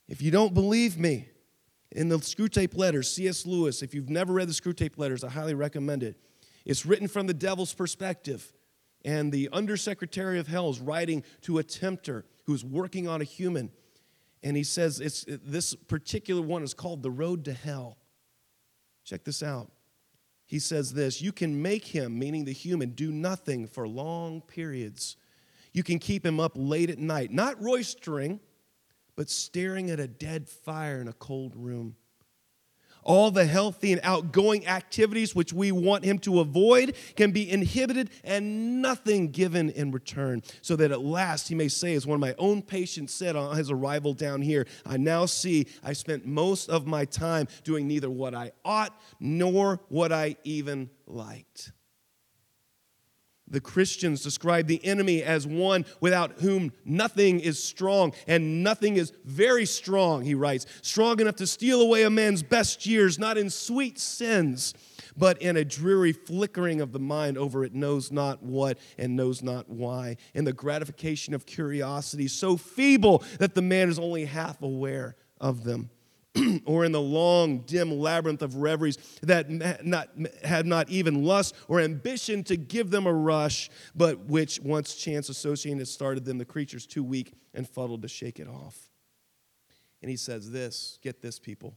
If 0.08 0.22
you 0.22 0.30
don't 0.30 0.54
believe 0.54 0.96
me, 0.96 1.28
in 1.94 2.08
the 2.08 2.18
Screwtape 2.18 2.76
Letters, 2.76 3.10
C.S. 3.10 3.46
Lewis, 3.46 3.82
if 3.82 3.94
you've 3.94 4.10
never 4.10 4.32
read 4.32 4.48
the 4.48 4.52
Screwtape 4.52 4.98
Letters, 4.98 5.22
I 5.22 5.30
highly 5.30 5.54
recommend 5.54 6.02
it. 6.02 6.16
It's 6.64 6.86
written 6.86 7.08
from 7.08 7.26
the 7.26 7.34
devil's 7.34 7.74
perspective. 7.74 8.52
And 9.04 9.30
the 9.30 9.50
undersecretary 9.52 10.38
of 10.38 10.46
hell 10.46 10.70
is 10.70 10.80
writing 10.80 11.24
to 11.42 11.58
a 11.58 11.62
tempter 11.62 12.24
who's 12.44 12.64
working 12.64 13.06
on 13.06 13.20
a 13.20 13.24
human. 13.24 13.70
And 14.42 14.56
he 14.56 14.64
says 14.64 15.00
it's, 15.00 15.24
this 15.28 15.74
particular 15.74 16.42
one 16.42 16.62
is 16.62 16.74
called 16.74 17.02
the 17.02 17.10
road 17.10 17.44
to 17.44 17.52
hell. 17.52 17.98
Check 19.04 19.24
this 19.24 19.42
out. 19.42 19.70
He 20.46 20.58
says 20.58 20.92
this 20.92 21.20
You 21.20 21.32
can 21.32 21.60
make 21.60 21.86
him, 21.86 22.18
meaning 22.18 22.44
the 22.44 22.52
human, 22.52 22.90
do 22.90 23.10
nothing 23.10 23.66
for 23.66 23.86
long 23.88 24.40
periods. 24.40 25.16
You 25.72 25.82
can 25.82 25.98
keep 25.98 26.24
him 26.24 26.38
up 26.38 26.52
late 26.54 26.88
at 26.88 26.98
night, 26.98 27.32
not 27.32 27.60
roistering, 27.60 28.38
but 29.16 29.28
staring 29.28 29.90
at 29.90 29.98
a 29.98 30.06
dead 30.06 30.48
fire 30.48 31.00
in 31.00 31.08
a 31.08 31.12
cold 31.12 31.56
room. 31.56 31.96
All 33.04 33.30
the 33.30 33.44
healthy 33.44 33.92
and 33.92 34.00
outgoing 34.02 34.66
activities 34.66 35.34
which 35.34 35.52
we 35.52 35.72
want 35.72 36.04
him 36.04 36.18
to 36.20 36.40
avoid 36.40 36.96
can 37.16 37.30
be 37.30 37.50
inhibited 37.50 38.10
and 38.24 38.82
nothing 38.82 39.30
given 39.30 39.70
in 39.70 39.90
return. 39.90 40.42
So 40.62 40.76
that 40.76 40.90
at 40.90 41.02
last 41.02 41.48
he 41.48 41.54
may 41.54 41.68
say, 41.68 41.94
as 41.94 42.06
one 42.06 42.16
of 42.16 42.20
my 42.20 42.34
own 42.38 42.62
patients 42.62 43.14
said 43.14 43.36
on 43.36 43.56
his 43.56 43.70
arrival 43.70 44.14
down 44.14 44.42
here, 44.42 44.66
I 44.84 44.96
now 44.96 45.26
see 45.26 45.66
I 45.82 45.92
spent 45.92 46.26
most 46.26 46.68
of 46.68 46.86
my 46.86 47.04
time 47.04 47.48
doing 47.62 47.86
neither 47.86 48.10
what 48.10 48.34
I 48.34 48.52
ought 48.64 48.98
nor 49.20 49.80
what 49.88 50.12
I 50.12 50.36
even 50.44 50.90
liked. 51.06 51.72
The 53.46 53.60
Christians 53.60 54.22
describe 54.22 54.66
the 54.66 54.84
enemy 54.84 55.22
as 55.22 55.46
one 55.46 55.84
without 56.00 56.40
whom 56.40 56.72
nothing 56.84 57.40
is 57.40 57.62
strong, 57.62 58.14
and 58.26 58.64
nothing 58.64 58.96
is 58.96 59.12
very 59.24 59.66
strong, 59.66 60.22
he 60.22 60.34
writes, 60.34 60.66
strong 60.82 61.20
enough 61.20 61.36
to 61.36 61.46
steal 61.46 61.82
away 61.82 62.04
a 62.04 62.10
man's 62.10 62.42
best 62.42 62.86
years, 62.86 63.18
not 63.18 63.36
in 63.36 63.50
sweet 63.50 63.98
sins, 63.98 64.72
but 65.16 65.40
in 65.42 65.56
a 65.56 65.64
dreary 65.64 66.12
flickering 66.12 66.80
of 66.80 66.92
the 66.92 66.98
mind 66.98 67.36
over 67.36 67.64
it 67.64 67.74
knows 67.74 68.10
not 68.10 68.42
what 68.42 68.78
and 68.98 69.14
knows 69.14 69.42
not 69.42 69.68
why, 69.68 70.16
in 70.32 70.44
the 70.44 70.52
gratification 70.52 71.34
of 71.34 71.44
curiosity 71.44 72.28
so 72.28 72.56
feeble 72.56 73.22
that 73.38 73.54
the 73.54 73.62
man 73.62 73.88
is 73.90 73.98
only 73.98 74.24
half 74.24 74.62
aware 74.62 75.16
of 75.40 75.64
them. 75.64 75.90
or 76.64 76.84
in 76.84 76.92
the 76.92 77.00
long, 77.00 77.60
dim 77.60 77.92
labyrinth 77.92 78.42
of 78.42 78.56
reveries 78.56 78.96
that 79.22 79.50
not, 79.84 80.08
had 80.42 80.66
not 80.66 80.88
even 80.88 81.24
lust 81.24 81.54
or 81.68 81.80
ambition 81.80 82.42
to 82.44 82.56
give 82.56 82.90
them 82.90 83.06
a 83.06 83.12
rush, 83.12 83.70
but 83.94 84.18
which, 84.26 84.60
once 84.60 84.94
chance 84.94 85.28
associating 85.28 85.78
had 85.78 85.88
started 85.88 86.24
them, 86.24 86.38
the 86.38 86.44
creature's 86.44 86.86
too 86.86 87.04
weak 87.04 87.32
and 87.52 87.68
fuddled 87.68 88.02
to 88.02 88.08
shake 88.08 88.40
it 88.40 88.48
off. 88.48 88.90
And 90.02 90.10
he 90.10 90.16
says 90.16 90.50
this 90.50 90.98
get 91.02 91.22
this, 91.22 91.38
people. 91.38 91.76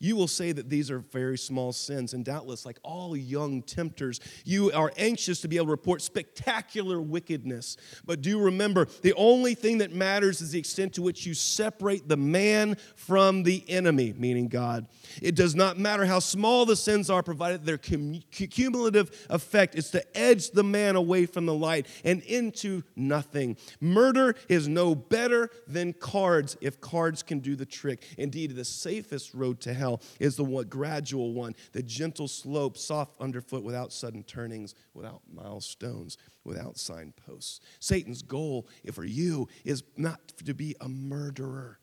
You 0.00 0.16
will 0.16 0.28
say 0.28 0.52
that 0.52 0.68
these 0.68 0.90
are 0.90 0.98
very 0.98 1.38
small 1.38 1.72
sins, 1.72 2.12
and 2.12 2.24
doubtless, 2.24 2.66
like 2.66 2.78
all 2.82 3.16
young 3.16 3.62
tempters, 3.62 4.20
you 4.44 4.70
are 4.72 4.92
anxious 4.98 5.40
to 5.42 5.48
be 5.48 5.56
able 5.56 5.66
to 5.66 5.70
report 5.70 6.02
spectacular 6.02 7.00
wickedness. 7.00 7.76
But 8.04 8.20
do 8.20 8.38
remember, 8.38 8.86
the 9.02 9.14
only 9.14 9.54
thing 9.54 9.78
that 9.78 9.92
matters 9.92 10.40
is 10.40 10.50
the 10.50 10.58
extent 10.58 10.94
to 10.94 11.02
which 11.02 11.24
you 11.24 11.32
separate 11.32 12.08
the 12.08 12.16
man 12.16 12.76
from 12.96 13.44
the 13.44 13.64
enemy, 13.68 14.12
meaning 14.18 14.48
God. 14.48 14.88
It 15.22 15.36
does 15.36 15.54
not 15.54 15.78
matter 15.78 16.04
how 16.04 16.18
small 16.18 16.66
the 16.66 16.76
sins 16.76 17.08
are, 17.08 17.22
provided 17.22 17.64
their 17.64 17.78
cumulative 17.78 19.26
effect 19.30 19.74
is 19.74 19.90
to 19.92 20.18
edge 20.18 20.50
the 20.50 20.64
man 20.64 20.96
away 20.96 21.24
from 21.24 21.46
the 21.46 21.54
light 21.54 21.86
and 22.04 22.20
into 22.22 22.82
nothing. 22.96 23.56
Murder 23.80 24.34
is 24.48 24.66
no 24.68 24.94
better 24.94 25.50
than 25.68 25.92
cards 25.92 26.56
if 26.60 26.80
cards 26.80 27.22
can 27.22 27.38
do 27.38 27.56
the 27.56 27.64
trick. 27.64 28.02
Indeed, 28.18 28.56
the 28.56 28.64
safest 28.64 29.32
road 29.32 29.60
to 29.60 29.72
hell 29.72 29.83
is 30.20 30.36
the 30.36 30.44
one, 30.44 30.66
gradual 30.66 31.32
one, 31.32 31.54
the 31.72 31.82
gentle 31.82 32.28
slope, 32.28 32.76
soft 32.76 33.20
underfoot, 33.20 33.62
without 33.62 33.92
sudden 33.92 34.22
turnings, 34.22 34.74
without 34.94 35.22
milestones, 35.32 36.18
without 36.44 36.78
signposts. 36.78 37.60
Satan's 37.80 38.22
goal 38.22 38.68
for 38.92 39.04
you 39.04 39.48
is 39.64 39.82
not 39.96 40.28
to 40.44 40.54
be 40.54 40.74
a 40.80 40.88
murderer. 40.88 41.78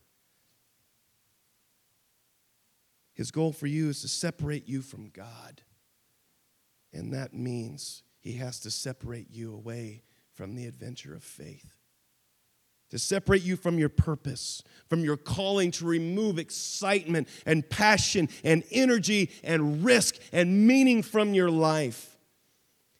His 3.13 3.31
goal 3.31 3.51
for 3.51 3.67
you 3.67 3.89
is 3.89 4.01
to 4.01 4.07
separate 4.07 4.67
you 4.67 4.81
from 4.81 5.09
God. 5.09 5.61
And 6.93 7.13
that 7.13 7.33
means 7.33 8.03
he 8.19 8.33
has 8.33 8.59
to 8.61 8.71
separate 8.71 9.27
you 9.31 9.53
away 9.53 10.03
from 10.33 10.55
the 10.55 10.65
adventure 10.65 11.13
of 11.13 11.23
faith 11.23 11.75
to 12.91 12.99
separate 12.99 13.41
you 13.41 13.55
from 13.55 13.79
your 13.79 13.89
purpose, 13.89 14.63
from 14.87 15.03
your 15.03 15.17
calling, 15.17 15.71
to 15.71 15.85
remove 15.85 16.37
excitement 16.37 17.27
and 17.45 17.67
passion 17.69 18.29
and 18.43 18.63
energy 18.71 19.31
and 19.43 19.83
risk 19.83 20.17
and 20.31 20.67
meaning 20.67 21.01
from 21.01 21.33
your 21.33 21.49
life. 21.49 22.10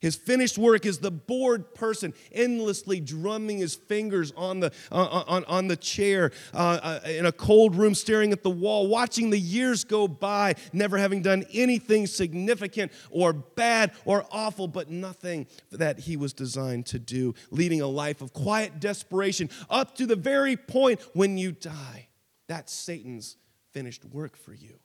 His 0.02 0.16
finished 0.16 0.58
work 0.58 0.88
is 0.88 0.98
the 0.98 1.12
bored 1.12 1.76
person 1.76 2.14
endlessly 2.32 3.00
drumming 3.00 3.60
his 3.60 3.76
fingers 3.76 4.34
on 4.36 4.60
the, 4.60 4.74
uh, 4.92 5.24
on, 5.28 5.46
on 5.46 5.68
the 5.68 5.76
chair 5.76 6.32
uh, 6.56 6.80
uh, 6.82 7.08
in 7.08 7.28
a 7.28 7.32
cold 7.32 7.76
room, 7.76 7.94
staring 7.94 8.32
at 8.32 8.42
the 8.42 8.50
wall, 8.50 8.88
watching 8.88 9.30
the 9.30 9.40
years 9.40 9.84
go 9.84 10.08
by, 10.08 10.56
never 10.74 10.98
having 10.98 11.22
done 11.22 11.46
anything 11.54 12.08
significant 12.08 12.92
or 13.12 13.32
bad 13.32 13.92
or 14.04 14.26
awful, 14.32 14.68
but 14.68 14.90
nothing 14.90 15.46
that 15.72 16.00
he 16.00 16.18
was 16.18 16.34
designed 16.34 16.88
to 16.88 16.98
do, 16.98 17.36
leading 17.52 17.80
a 17.80 17.88
life 17.88 18.22
of 18.22 18.34
quiet 18.34 18.80
desperation 18.80 19.52
up 19.70 19.96
to 19.96 20.08
the 20.08 20.16
very 20.16 20.58
point 20.58 21.00
when 21.14 21.38
you 21.38 21.52
die. 21.52 22.08
That's 22.48 22.74
Satan's 22.74 23.38
finished 23.72 24.04
work 24.04 24.36
for 24.36 24.54
you. 24.54 24.80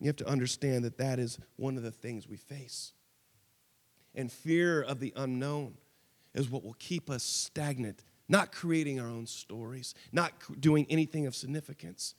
You 0.00 0.08
have 0.08 0.16
to 0.16 0.28
understand 0.28 0.84
that 0.84 0.98
that 0.98 1.20
is 1.20 1.38
one 1.54 1.76
of 1.76 1.84
the 1.84 1.92
things 1.92 2.28
we 2.28 2.36
face 2.36 2.92
and 4.16 4.32
fear 4.32 4.82
of 4.82 4.98
the 4.98 5.12
unknown 5.16 5.74
is 6.34 6.50
what 6.50 6.64
will 6.64 6.76
keep 6.78 7.10
us 7.10 7.22
stagnant, 7.22 8.02
not 8.28 8.52
creating 8.52 8.98
our 9.00 9.08
own 9.08 9.26
stories, 9.26 9.94
not 10.12 10.32
doing 10.60 10.86
anything 10.90 11.26
of 11.26 11.34
significance. 11.34 12.14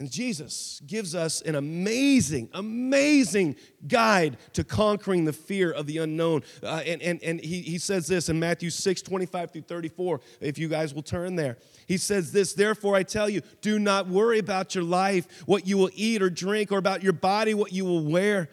And 0.00 0.10
Jesus 0.10 0.80
gives 0.86 1.14
us 1.14 1.42
an 1.42 1.56
amazing, 1.56 2.48
amazing 2.54 3.56
guide 3.86 4.38
to 4.54 4.64
conquering 4.64 5.26
the 5.26 5.32
fear 5.32 5.70
of 5.70 5.86
the 5.86 5.98
unknown. 5.98 6.42
Uh, 6.62 6.82
and 6.86 7.02
and, 7.02 7.22
and 7.22 7.38
he, 7.38 7.60
he 7.60 7.76
says 7.76 8.06
this 8.06 8.30
in 8.30 8.40
Matthew 8.40 8.70
6, 8.70 9.02
25 9.02 9.50
through 9.50 9.62
34, 9.62 10.20
if 10.40 10.56
you 10.56 10.68
guys 10.68 10.94
will 10.94 11.02
turn 11.02 11.36
there. 11.36 11.58
He 11.86 11.98
says 11.98 12.32
this, 12.32 12.54
therefore 12.54 12.96
I 12.96 13.02
tell 13.02 13.28
you, 13.28 13.42
do 13.60 13.78
not 13.78 14.08
worry 14.08 14.38
about 14.38 14.74
your 14.74 14.84
life, 14.84 15.42
what 15.44 15.66
you 15.66 15.76
will 15.76 15.90
eat 15.94 16.22
or 16.22 16.30
drink, 16.30 16.72
or 16.72 16.78
about 16.78 17.02
your 17.02 17.12
body, 17.12 17.52
what 17.52 17.72
you 17.72 17.84
will 17.84 18.04
wear. 18.04 18.48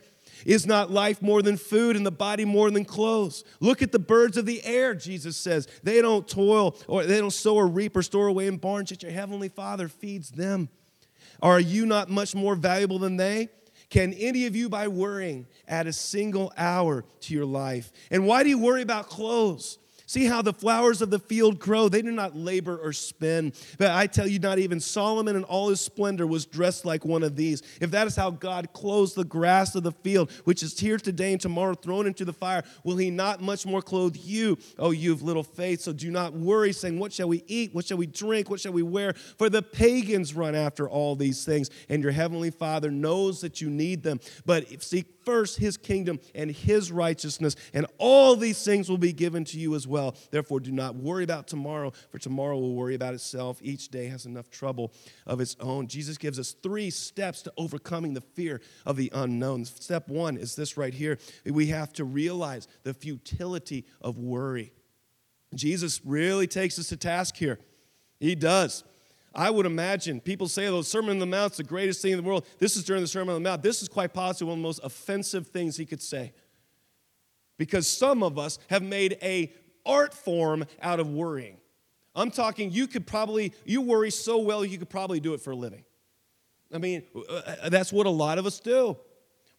Is 0.45 0.65
not 0.65 0.91
life 0.91 1.21
more 1.21 1.41
than 1.41 1.57
food 1.57 1.95
and 1.95 2.05
the 2.05 2.11
body 2.11 2.45
more 2.45 2.69
than 2.71 2.85
clothes? 2.85 3.43
Look 3.59 3.81
at 3.81 3.91
the 3.91 3.99
birds 3.99 4.37
of 4.37 4.45
the 4.45 4.63
air, 4.63 4.93
Jesus 4.95 5.37
says. 5.37 5.67
They 5.83 6.01
don't 6.01 6.27
toil 6.27 6.77
or 6.87 7.03
they 7.03 7.19
don't 7.19 7.31
sow 7.31 7.55
or 7.55 7.67
reap 7.67 7.95
or 7.95 8.01
store 8.01 8.27
away 8.27 8.47
in 8.47 8.57
barns, 8.57 8.91
yet 8.91 9.03
your 9.03 9.11
heavenly 9.11 9.49
Father 9.49 9.87
feeds 9.87 10.29
them. 10.29 10.69
Are 11.41 11.59
you 11.59 11.85
not 11.85 12.09
much 12.09 12.35
more 12.35 12.55
valuable 12.55 12.99
than 12.99 13.17
they? 13.17 13.49
Can 13.89 14.13
any 14.13 14.45
of 14.47 14.55
you, 14.55 14.67
by 14.67 14.87
worrying, 14.87 15.47
add 15.67 15.87
a 15.87 15.93
single 15.93 16.51
hour 16.57 17.05
to 17.21 17.33
your 17.33 17.45
life? 17.45 17.91
And 18.11 18.27
why 18.27 18.43
do 18.43 18.49
you 18.49 18.57
worry 18.57 18.81
about 18.81 19.07
clothes? 19.07 19.77
See 20.07 20.23
how 20.23 20.41
the 20.41 20.53
flowers 20.53 21.01
of 21.01 21.09
the 21.09 21.19
field 21.19 21.59
grow. 21.59 21.89
They 21.89 22.01
do 22.01 22.13
not 22.13 22.33
labor 22.33 22.77
or 22.77 22.93
spin. 22.93 23.51
But 23.77 23.91
I 23.91 24.07
tell 24.07 24.25
you, 24.25 24.39
not 24.39 24.57
even 24.57 24.79
Solomon 24.79 25.35
in 25.35 25.43
all 25.43 25.67
his 25.67 25.81
splendor 25.81 26.25
was 26.25 26.45
dressed 26.45 26.85
like 26.85 27.03
one 27.03 27.23
of 27.23 27.35
these. 27.35 27.61
If 27.81 27.91
that 27.91 28.07
is 28.07 28.15
how 28.15 28.31
God 28.31 28.71
clothes 28.71 29.13
the 29.13 29.25
grass 29.25 29.75
of 29.75 29.83
the 29.83 29.91
field, 29.91 30.31
which 30.45 30.63
is 30.63 30.79
here 30.79 30.97
today 30.97 31.33
and 31.33 31.41
tomorrow 31.41 31.73
thrown 31.73 32.07
into 32.07 32.23
the 32.23 32.31
fire, 32.31 32.63
will 32.85 32.95
he 32.95 33.11
not 33.11 33.41
much 33.41 33.65
more 33.65 33.81
clothe 33.81 34.15
you, 34.15 34.57
oh, 34.79 34.91
you 34.91 35.11
of 35.11 35.23
little 35.23 35.43
faith? 35.43 35.81
So 35.81 35.91
do 35.91 36.09
not 36.09 36.31
worry, 36.31 36.71
saying, 36.71 36.97
What 36.97 37.11
shall 37.11 37.27
we 37.27 37.43
eat? 37.47 37.75
What 37.75 37.85
shall 37.85 37.97
we 37.97 38.07
drink? 38.07 38.49
What 38.49 38.61
shall 38.61 38.71
we 38.71 38.83
wear? 38.83 39.11
For 39.37 39.49
the 39.49 39.61
pagans 39.61 40.33
run 40.33 40.55
after 40.55 40.87
all 40.87 41.17
these 41.17 41.43
things, 41.43 41.69
and 41.89 42.01
your 42.01 42.13
heavenly 42.13 42.51
Father 42.51 42.89
knows 42.89 43.41
that 43.41 43.59
you 43.59 43.69
need 43.69 44.03
them. 44.03 44.21
But 44.45 44.81
seek 44.81 45.16
first 45.27 45.57
his 45.57 45.75
kingdom 45.75 46.21
and 46.33 46.49
his 46.49 46.89
righteousness, 46.89 47.57
and 47.73 47.85
all 47.97 48.37
these 48.37 48.63
things 48.63 48.89
will 48.89 48.97
be 48.97 49.11
given 49.11 49.43
to 49.43 49.59
you 49.59 49.75
as 49.75 49.85
well. 49.85 50.15
Therefore, 50.31 50.61
do 50.61 50.71
not 50.71 50.95
worry 50.95 51.25
about 51.25 51.47
tomorrow, 51.47 51.91
for 52.09 52.17
tomorrow 52.17 52.57
will 52.57 52.75
worry 52.75 52.95
about 52.95 53.13
itself. 53.13 53.59
Each 53.61 53.89
day 53.89 54.07
has 54.07 54.25
enough 54.25 54.49
trouble 54.49 54.93
of 55.25 55.41
its 55.41 55.57
own. 55.59 55.87
Jesus 55.87 56.17
gives 56.17 56.39
us 56.39 56.53
three 56.63 56.89
steps 56.89 57.41
to 57.41 57.51
overcoming 57.57 58.13
the 58.13 58.21
fear 58.21 58.61
of 58.85 58.95
the 58.95 59.11
unknown. 59.13 59.65
Step 59.65 60.07
one 60.07 60.37
is 60.37 60.55
this 60.55 60.77
right 60.77 60.93
here 60.93 61.17
we 61.45 61.65
have 61.67 61.91
to 61.91 62.05
realize 62.05 62.69
the 62.83 62.93
futility 62.93 63.85
of 63.99 64.17
worry. 64.17 64.71
Jesus 65.53 65.99
really 66.05 66.47
takes 66.47 66.79
us 66.79 66.87
to 66.87 66.95
task 66.95 67.35
here. 67.35 67.59
He 68.21 68.33
does. 68.33 68.85
I 69.37 69.51
would 69.51 69.67
imagine 69.67 70.19
people 70.19 70.47
say, 70.47 70.67
"The 70.67 70.83
Sermon 70.83 71.11
on 71.11 71.19
the 71.19 71.27
Mount 71.27 71.53
is 71.53 71.57
the 71.57 71.63
greatest 71.63 72.01
thing 72.01 72.11
in 72.11 72.17
the 72.17 72.23
world." 72.23 72.45
This 72.57 72.75
is 72.75 72.83
during 72.83 73.03
the 73.03 73.07
Sermon 73.07 73.35
on 73.35 73.43
the 73.43 73.49
Mount. 73.49 73.61
This 73.61 73.83
is 73.83 73.87
quite 73.87 74.11
possibly 74.11 74.47
one 74.47 74.57
of 74.57 74.63
the 74.63 74.67
most 74.67 74.79
offensive 74.83 75.47
things 75.47 75.77
he 75.77 75.85
could 75.85 76.01
say, 76.01 76.33
because 77.57 77.87
some 77.87 78.23
of 78.23 78.39
us 78.39 78.57
have 78.69 78.81
made 78.81 79.17
a 79.21 79.53
art 79.85 80.13
form 80.13 80.65
out 80.81 80.99
of 80.99 81.09
worrying. 81.09 81.57
I'm 82.15 82.31
talking. 82.31 82.71
You 82.71 82.87
could 82.87 83.05
probably 83.05 83.53
you 83.63 83.81
worry 83.81 84.09
so 84.09 84.39
well 84.39 84.65
you 84.65 84.79
could 84.79 84.89
probably 84.89 85.19
do 85.19 85.35
it 85.35 85.41
for 85.41 85.51
a 85.51 85.55
living. 85.55 85.83
I 86.73 86.79
mean, 86.79 87.03
uh, 87.15 87.33
uh, 87.61 87.69
that's 87.69 87.93
what 87.93 88.07
a 88.07 88.11
lot 88.11 88.39
of 88.39 88.47
us 88.47 88.59
do. 88.59 88.97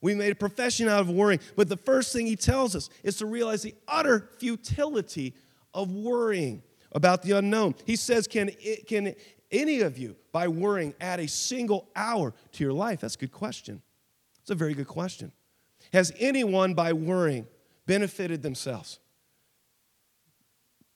We 0.01 0.15
made 0.15 0.33
a 0.33 0.37
profession 0.37 0.89
out 0.89 1.01
of 1.01 1.11
worrying. 1.11 1.41
But 1.57 1.69
the 1.69 1.77
first 1.77 2.13
thing 2.13 2.27
he 2.27 2.37
tells 2.37 2.77
us 2.77 2.91
is 3.03 3.17
to 3.17 3.27
realize 3.27 3.63
the 3.63 3.75
utter 3.87 4.29
futility 4.39 5.35
of 5.73 5.93
worrying 5.93 6.63
about 6.93 7.23
the 7.23 7.33
unknown. 7.33 7.75
He 7.85 7.97
says, 7.97 8.27
Can, 8.27 8.51
it 8.61 8.87
can 8.87 9.15
any 9.51 9.81
of 9.81 9.99
you, 9.99 10.17
by 10.33 10.49
worrying, 10.49 10.95
add 11.01 11.21
a 11.21 11.29
single 11.29 11.89
hour 11.97 12.35
to 12.53 12.65
your 12.65 12.73
life? 12.73 13.01
That's 13.01 13.15
a 13.15 13.19
good 13.19 13.33
question. 13.33 13.83
It's 14.41 14.51
a 14.51 14.55
very 14.55 14.75
good 14.75 14.89
question. 14.89 15.33
Has 15.93 16.13
anyone, 16.19 16.75
by 16.75 16.93
worrying, 16.93 17.47
benefited 17.87 18.43
themselves? 18.43 18.99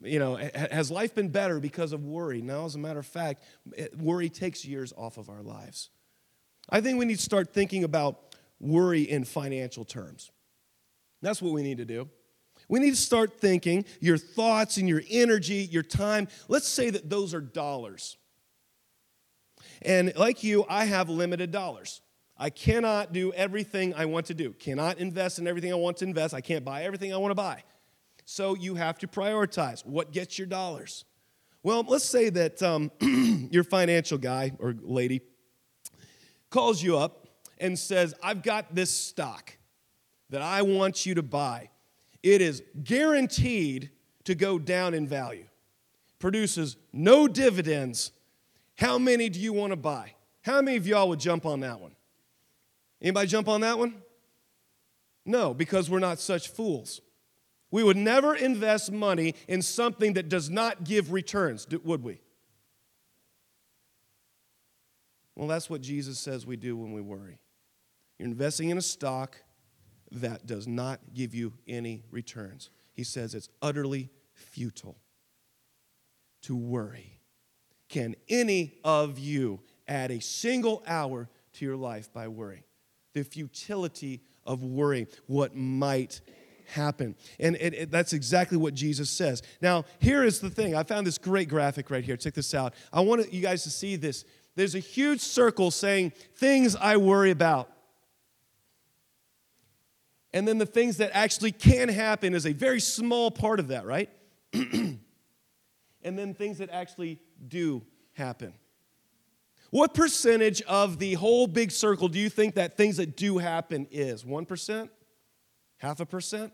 You 0.01 0.19
know, 0.19 0.37
has 0.37 0.91
life 0.91 1.15
been 1.15 1.29
better 1.29 1.61
because 1.61 1.93
of 1.93 2.05
worry? 2.05 2.43
Now, 2.43 2.65
as 2.65 2.75
a 2.75 2.79
matter 2.79 2.99
of 2.99 3.07
fact, 3.07 3.45
eh, 3.77 3.89
worry 3.97 4.29
takes 4.29 4.65
years 4.65 4.93
off 4.97 5.17
of 5.17 5.31
our 5.31 5.43
lives. 5.43 5.91
I 6.69 6.81
think 6.81 6.99
we 6.99 7.05
need 7.05 7.17
to 7.17 7.23
start 7.23 7.55
thinking 7.55 7.85
about 7.85 8.37
worry 8.61 9.03
in 9.03 9.25
financial 9.25 9.85
terms. 9.85 10.31
That's 11.21 11.41
what 11.41 11.53
we 11.53 11.63
need 11.63 11.79
to 11.79 11.85
do. 11.85 12.09
We 12.69 12.81
need 12.81 12.91
to 12.91 12.97
start 12.97 13.39
thinking 13.39 13.85
your 14.01 14.19
thoughts 14.19 14.77
and 14.77 14.89
your 14.89 15.03
energy, 15.11 15.69
your 15.71 15.83
time. 15.83 16.29
Let's 16.49 16.69
say 16.69 16.91
that 16.91 17.09
those 17.09 17.35
are 17.35 17.41
dollars. 17.41 18.17
And 19.85 20.13
like 20.17 20.43
you, 20.43 20.65
I 20.69 20.85
have 20.85 21.09
limited 21.09 21.51
dollars. 21.51 22.01
I 22.37 22.51
cannot 22.51 23.13
do 23.13 23.33
everything 23.33 23.95
I 23.95 24.07
want 24.07 24.27
to 24.27 24.35
do, 24.35 24.53
cannot 24.55 24.99
invest 24.99 25.39
in 25.39 25.47
everything 25.47 25.73
I 25.73 25.77
want 25.77 25.99
to 25.99 26.05
invest. 26.05 26.35
I 26.35 26.41
can't 26.41 26.65
buy 26.65 26.83
everything 26.83 27.13
I 27.13 27.17
want 27.17 27.31
to 27.31 27.37
buy. 27.37 27.63
So 28.25 28.55
you 28.55 28.75
have 28.77 28.99
to 28.99 29.07
prioritize 29.07 29.85
what 29.85 30.13
gets 30.13 30.39
your 30.39 30.47
dollars. 30.47 31.05
Well, 31.63 31.85
let's 31.87 32.05
say 32.05 32.31
that 32.31 32.63
um, 32.63 32.91
your 33.51 33.65
financial 33.65 34.19
guy 34.19 34.53
or 34.59 34.75
lady 34.81 35.21
calls 36.51 36.83
you 36.83 36.99
up 36.99 37.29
and 37.59 37.79
says, 37.79 38.15
I've 38.23 38.43
got 38.43 38.75
this 38.75 38.91
stock 38.91 39.57
that 40.31 40.43
I 40.43 40.63
want 40.63 41.07
you 41.07 41.15
to 41.15 41.23
buy. 41.23 41.71
It 42.23 42.41
is 42.41 42.63
guaranteed 42.83 43.91
to 44.25 44.35
go 44.35 44.59
down 44.59 44.95
in 44.95 45.07
value, 45.07 45.47
produces 46.19 46.77
no 46.93 47.29
dividends. 47.29 48.13
How 48.83 48.99
many 48.99 49.29
do 49.29 49.39
you 49.39 49.53
want 49.53 49.71
to 49.71 49.77
buy? 49.77 50.15
How 50.41 50.61
many 50.61 50.77
of 50.77 50.89
y'all 50.89 51.09
would 51.09 51.21
jump 51.21 51.47
on 51.47 51.61
that 51.61 51.79
one? 51.81 51.95
Anybody 53.01 53.29
jump 53.29 53.47
on 53.47 53.61
that 53.61 53.79
one? 53.79 54.03
No, 55.25 55.55
because 55.55 55.89
we're 55.89 56.01
not 56.01 56.19
such 56.19 56.49
fools. 56.49 57.01
We 57.71 57.85
would 57.85 57.97
never 57.97 58.35
invest 58.35 58.91
money 58.91 59.37
in 59.47 59.63
something 59.63 60.15
that 60.15 60.29
does 60.29 60.51
not 60.51 60.83
give 60.83 61.13
returns, 61.13 61.65
would 61.85 62.03
we? 62.03 62.23
Well, 65.37 65.47
that's 65.47 65.71
what 65.71 65.81
Jesus 65.81 66.19
says 66.19 66.45
we 66.45 66.57
do 66.57 66.77
when 66.77 66.93
we 66.93 67.01
worry. 67.01 67.39
You're 68.19 68.27
investing 68.27 68.71
in 68.71 68.79
a 68.79 68.83
stock 68.83 69.37
that 70.11 70.45
does 70.45 70.67
not 70.67 70.99
give 71.15 71.37
you 71.37 71.53
any 71.69 72.03
returns. 72.11 72.69
He 72.95 73.05
says 73.05 73.33
it's 73.37 73.49
utterly 73.63 74.11
futile 74.35 74.97
to 76.43 76.57
worry. 76.57 77.22
Can 77.93 78.17
any 78.27 78.79
of 78.85 79.19
you 79.19 79.61
add 79.87 80.11
a 80.11 80.19
single 80.19 80.83
hour 80.87 81.29
to 81.53 81.65
your 81.67 81.77
life 81.77 82.11
by 82.11 82.27
worrying? 82.27 82.63
The 83.13 83.23
futility 83.23 84.23
of 84.47 84.63
worrying, 84.63 85.09
what 85.27 85.55
might 85.55 86.23
happen. 86.69 87.15
And 87.39 87.55
it, 87.57 87.75
it, 87.75 87.91
that's 87.91 88.15
exactly 88.15 88.57
what 88.57 88.73
Jesus 88.73 89.11
says. 89.11 89.43
Now, 89.61 89.85
here 89.99 90.25
is 90.25 90.41
the 90.41 90.49
thing. 90.49 90.75
I 90.75 90.85
found 90.85 91.07
this 91.07 91.19
great 91.19 91.51
graphic 91.51 91.91
right 91.91 92.03
here. 92.03 92.17
Check 92.17 92.33
this 92.33 92.55
out. 92.55 92.73
I 92.95 93.03
want 93.03 93.31
you 93.31 93.43
guys 93.43 93.63
to 93.65 93.71
see 93.71 93.97
this. 93.97 94.25
There's 94.55 94.75
a 94.75 94.79
huge 94.81 95.21
circle 95.21 95.71
saying, 95.71 96.15
Things 96.37 96.75
I 96.75 96.97
worry 96.97 97.31
about. 97.31 97.71
And 100.33 100.49
then 100.49 100.57
the 100.57 100.65
things 100.65 100.97
that 100.97 101.11
actually 101.13 101.53
can 101.53 101.91
happen 101.91 102.33
is 102.33 102.47
a 102.47 102.55
very 102.55 102.81
small 102.81 103.31
part 103.31 103.61
of 103.61 103.69
that, 103.69 103.85
right? 103.85 104.09
and 104.55 104.99
then 106.03 106.33
things 106.33 106.57
that 106.57 106.71
actually 106.71 107.21
do 107.49 107.83
happen. 108.13 108.55
What 109.71 109.95
percentage 109.95 110.61
of 110.63 110.99
the 110.99 111.15
whole 111.15 111.47
big 111.47 111.71
circle 111.71 112.09
do 112.09 112.19
you 112.19 112.29
think 112.29 112.57
that 112.57 112.77
things 112.77 112.99
that 112.99 113.17
do 113.17 113.39
happen 113.39 113.87
is? 113.91 114.23
1%? 114.23 114.91
Half 115.79 116.01
a 116.01 116.07
percent? 116.07 116.53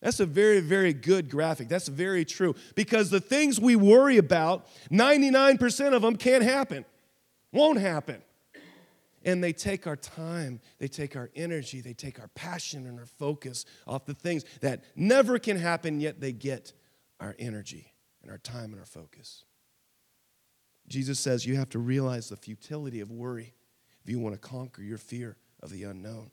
That's 0.00 0.18
a 0.18 0.26
very, 0.26 0.58
very 0.58 0.92
good 0.92 1.30
graphic. 1.30 1.68
That's 1.68 1.86
very 1.86 2.24
true. 2.24 2.56
Because 2.74 3.10
the 3.10 3.20
things 3.20 3.60
we 3.60 3.76
worry 3.76 4.16
about, 4.16 4.66
99% 4.90 5.94
of 5.94 6.02
them 6.02 6.16
can't 6.16 6.42
happen, 6.42 6.84
won't 7.52 7.78
happen. 7.78 8.20
And 9.24 9.42
they 9.42 9.52
take 9.52 9.86
our 9.86 9.94
time, 9.94 10.60
they 10.78 10.88
take 10.88 11.14
our 11.14 11.30
energy, 11.36 11.80
they 11.80 11.92
take 11.92 12.18
our 12.18 12.26
passion 12.34 12.88
and 12.88 12.98
our 12.98 13.06
focus 13.06 13.64
off 13.86 14.04
the 14.04 14.14
things 14.14 14.44
that 14.60 14.82
never 14.96 15.38
can 15.38 15.56
happen, 15.56 16.00
yet 16.00 16.20
they 16.20 16.32
get 16.32 16.72
our 17.20 17.36
energy 17.38 17.92
and 18.20 18.32
our 18.32 18.38
time 18.38 18.72
and 18.72 18.80
our 18.80 18.86
focus. 18.86 19.44
Jesus 20.92 21.18
says 21.18 21.46
you 21.46 21.56
have 21.56 21.70
to 21.70 21.78
realize 21.78 22.28
the 22.28 22.36
futility 22.36 23.00
of 23.00 23.10
worry 23.10 23.54
if 24.04 24.10
you 24.10 24.18
want 24.18 24.34
to 24.34 24.38
conquer 24.38 24.82
your 24.82 24.98
fear 24.98 25.36
of 25.62 25.70
the 25.70 25.84
unknown. 25.84 26.30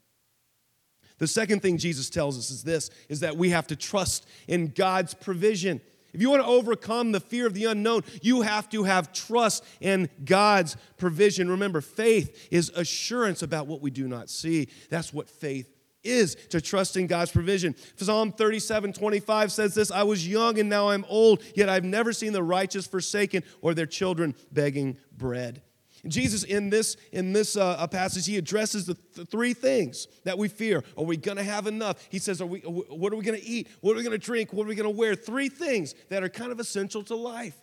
The 1.17 1.27
second 1.27 1.62
thing 1.62 1.77
Jesus 1.77 2.10
tells 2.10 2.38
us 2.38 2.51
is 2.51 2.63
this 2.63 2.89
is 3.07 3.21
that 3.21 3.38
we 3.38 3.51
have 3.51 3.67
to 3.67 3.77
trust 3.77 4.27
in 4.49 4.67
God's 4.67 5.13
provision. 5.13 5.79
If 6.12 6.21
you 6.21 6.29
want 6.29 6.41
to 6.41 6.47
overcome 6.47 7.13
the 7.13 7.21
fear 7.21 7.47
of 7.47 7.53
the 7.53 7.65
unknown, 7.65 8.03
you 8.21 8.41
have 8.41 8.67
to 8.69 8.83
have 8.83 9.13
trust 9.13 9.63
in 9.79 10.10
God's 10.25 10.75
provision. 10.97 11.49
Remember, 11.49 11.79
faith 11.79 12.49
is 12.51 12.69
assurance 12.75 13.41
about 13.41 13.65
what 13.65 13.81
we 13.81 13.91
do 13.91 14.10
not 14.10 14.29
see. 14.29 14.67
That's 14.89 15.13
what 15.13 15.29
faith 15.29 15.73
is 16.03 16.35
to 16.49 16.62
trust 16.62 16.97
in 16.97 17.07
God's 17.07 17.31
provision. 17.31 17.75
Psalm 17.97 18.31
37 18.31 18.93
25 18.93 19.51
says 19.51 19.75
this 19.75 19.91
I 19.91 20.03
was 20.03 20.27
young 20.27 20.59
and 20.59 20.69
now 20.69 20.89
I'm 20.89 21.05
old, 21.09 21.43
yet 21.55 21.69
I've 21.69 21.83
never 21.83 22.13
seen 22.13 22.33
the 22.33 22.43
righteous 22.43 22.88
forsaken 22.88 23.43
or 23.62 23.73
their 23.73 23.85
children 23.85 24.35
begging 24.51 24.97
bread. 25.17 25.62
Jesus, 26.07 26.43
in 26.43 26.69
this, 26.69 26.95
in 27.12 27.33
this 27.33 27.57
uh, 27.57 27.85
passage, 27.88 28.25
he 28.25 28.38
addresses 28.38 28.85
the 28.85 28.93
th- 28.93 29.27
three 29.27 29.53
things 29.53 30.07
that 30.23 30.38
we 30.38 30.47
fear. 30.47 30.83
Are 30.97 31.03
we 31.03 31.17
going 31.17 31.38
to 31.38 31.43
have 31.43 31.67
enough? 31.67 32.07
He 32.09 32.19
says, 32.19 32.41
are 32.41 32.45
we, 32.45 32.59
What 32.59 33.12
are 33.12 33.17
we 33.17 33.23
going 33.23 33.39
to 33.39 33.45
eat? 33.45 33.67
What 33.81 33.93
are 33.93 33.97
we 33.97 34.03
going 34.03 34.17
to 34.17 34.25
drink? 34.25 34.53
What 34.53 34.65
are 34.65 34.69
we 34.69 34.75
going 34.75 34.89
to 34.89 34.97
wear? 34.97 35.15
Three 35.15 35.49
things 35.49 35.95
that 36.07 36.23
are 36.23 36.29
kind 36.29 36.51
of 36.51 36.59
essential 36.59 37.03
to 37.03 37.15
life 37.15 37.55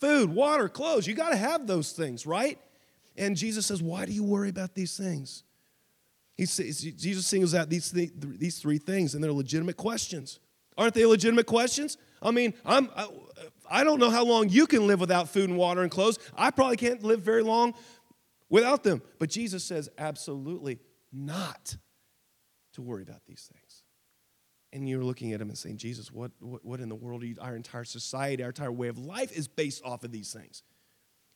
food, 0.00 0.34
water, 0.34 0.68
clothes. 0.68 1.06
You 1.06 1.14
got 1.14 1.30
to 1.30 1.36
have 1.36 1.66
those 1.66 1.92
things, 1.92 2.26
right? 2.26 2.58
And 3.16 3.36
Jesus 3.36 3.66
says, 3.66 3.80
Why 3.80 4.06
do 4.06 4.12
you 4.12 4.24
worry 4.24 4.48
about 4.48 4.74
these 4.74 4.96
things? 4.96 5.44
He 6.36 6.46
says, 6.46 6.80
Jesus 6.80 7.26
singles 7.26 7.54
out 7.54 7.70
these, 7.70 7.90
th- 7.90 8.10
these 8.14 8.58
three 8.58 8.78
things, 8.78 9.14
and 9.14 9.22
they're 9.22 9.32
legitimate 9.32 9.76
questions. 9.76 10.40
Aren't 10.76 10.94
they 10.94 11.06
legitimate 11.06 11.46
questions? 11.46 11.96
I 12.20 12.32
mean, 12.32 12.54
I'm, 12.64 12.90
I, 12.96 13.08
I 13.70 13.84
don't 13.84 14.00
know 14.00 14.10
how 14.10 14.24
long 14.24 14.48
you 14.48 14.66
can 14.66 14.86
live 14.86 15.00
without 15.00 15.28
food 15.28 15.48
and 15.48 15.58
water 15.58 15.82
and 15.82 15.90
clothes. 15.90 16.18
I 16.36 16.50
probably 16.50 16.76
can't 16.76 17.02
live 17.02 17.20
very 17.20 17.42
long 17.42 17.74
without 18.48 18.82
them. 18.82 19.02
But 19.18 19.30
Jesus 19.30 19.62
says, 19.62 19.88
absolutely 19.96 20.80
not 21.12 21.76
to 22.72 22.82
worry 22.82 23.02
about 23.02 23.24
these 23.26 23.50
things. 23.52 23.82
And 24.72 24.88
you're 24.88 25.04
looking 25.04 25.32
at 25.32 25.40
him 25.40 25.50
and 25.50 25.56
saying, 25.56 25.76
Jesus, 25.76 26.10
what, 26.10 26.32
what, 26.40 26.64
what 26.64 26.80
in 26.80 26.88
the 26.88 26.96
world 26.96 27.22
you, 27.22 27.36
our 27.40 27.54
entire 27.54 27.84
society, 27.84 28.42
our 28.42 28.48
entire 28.48 28.72
way 28.72 28.88
of 28.88 28.98
life 28.98 29.30
is 29.30 29.46
based 29.46 29.84
off 29.84 30.02
of 30.02 30.10
these 30.10 30.32
things. 30.32 30.64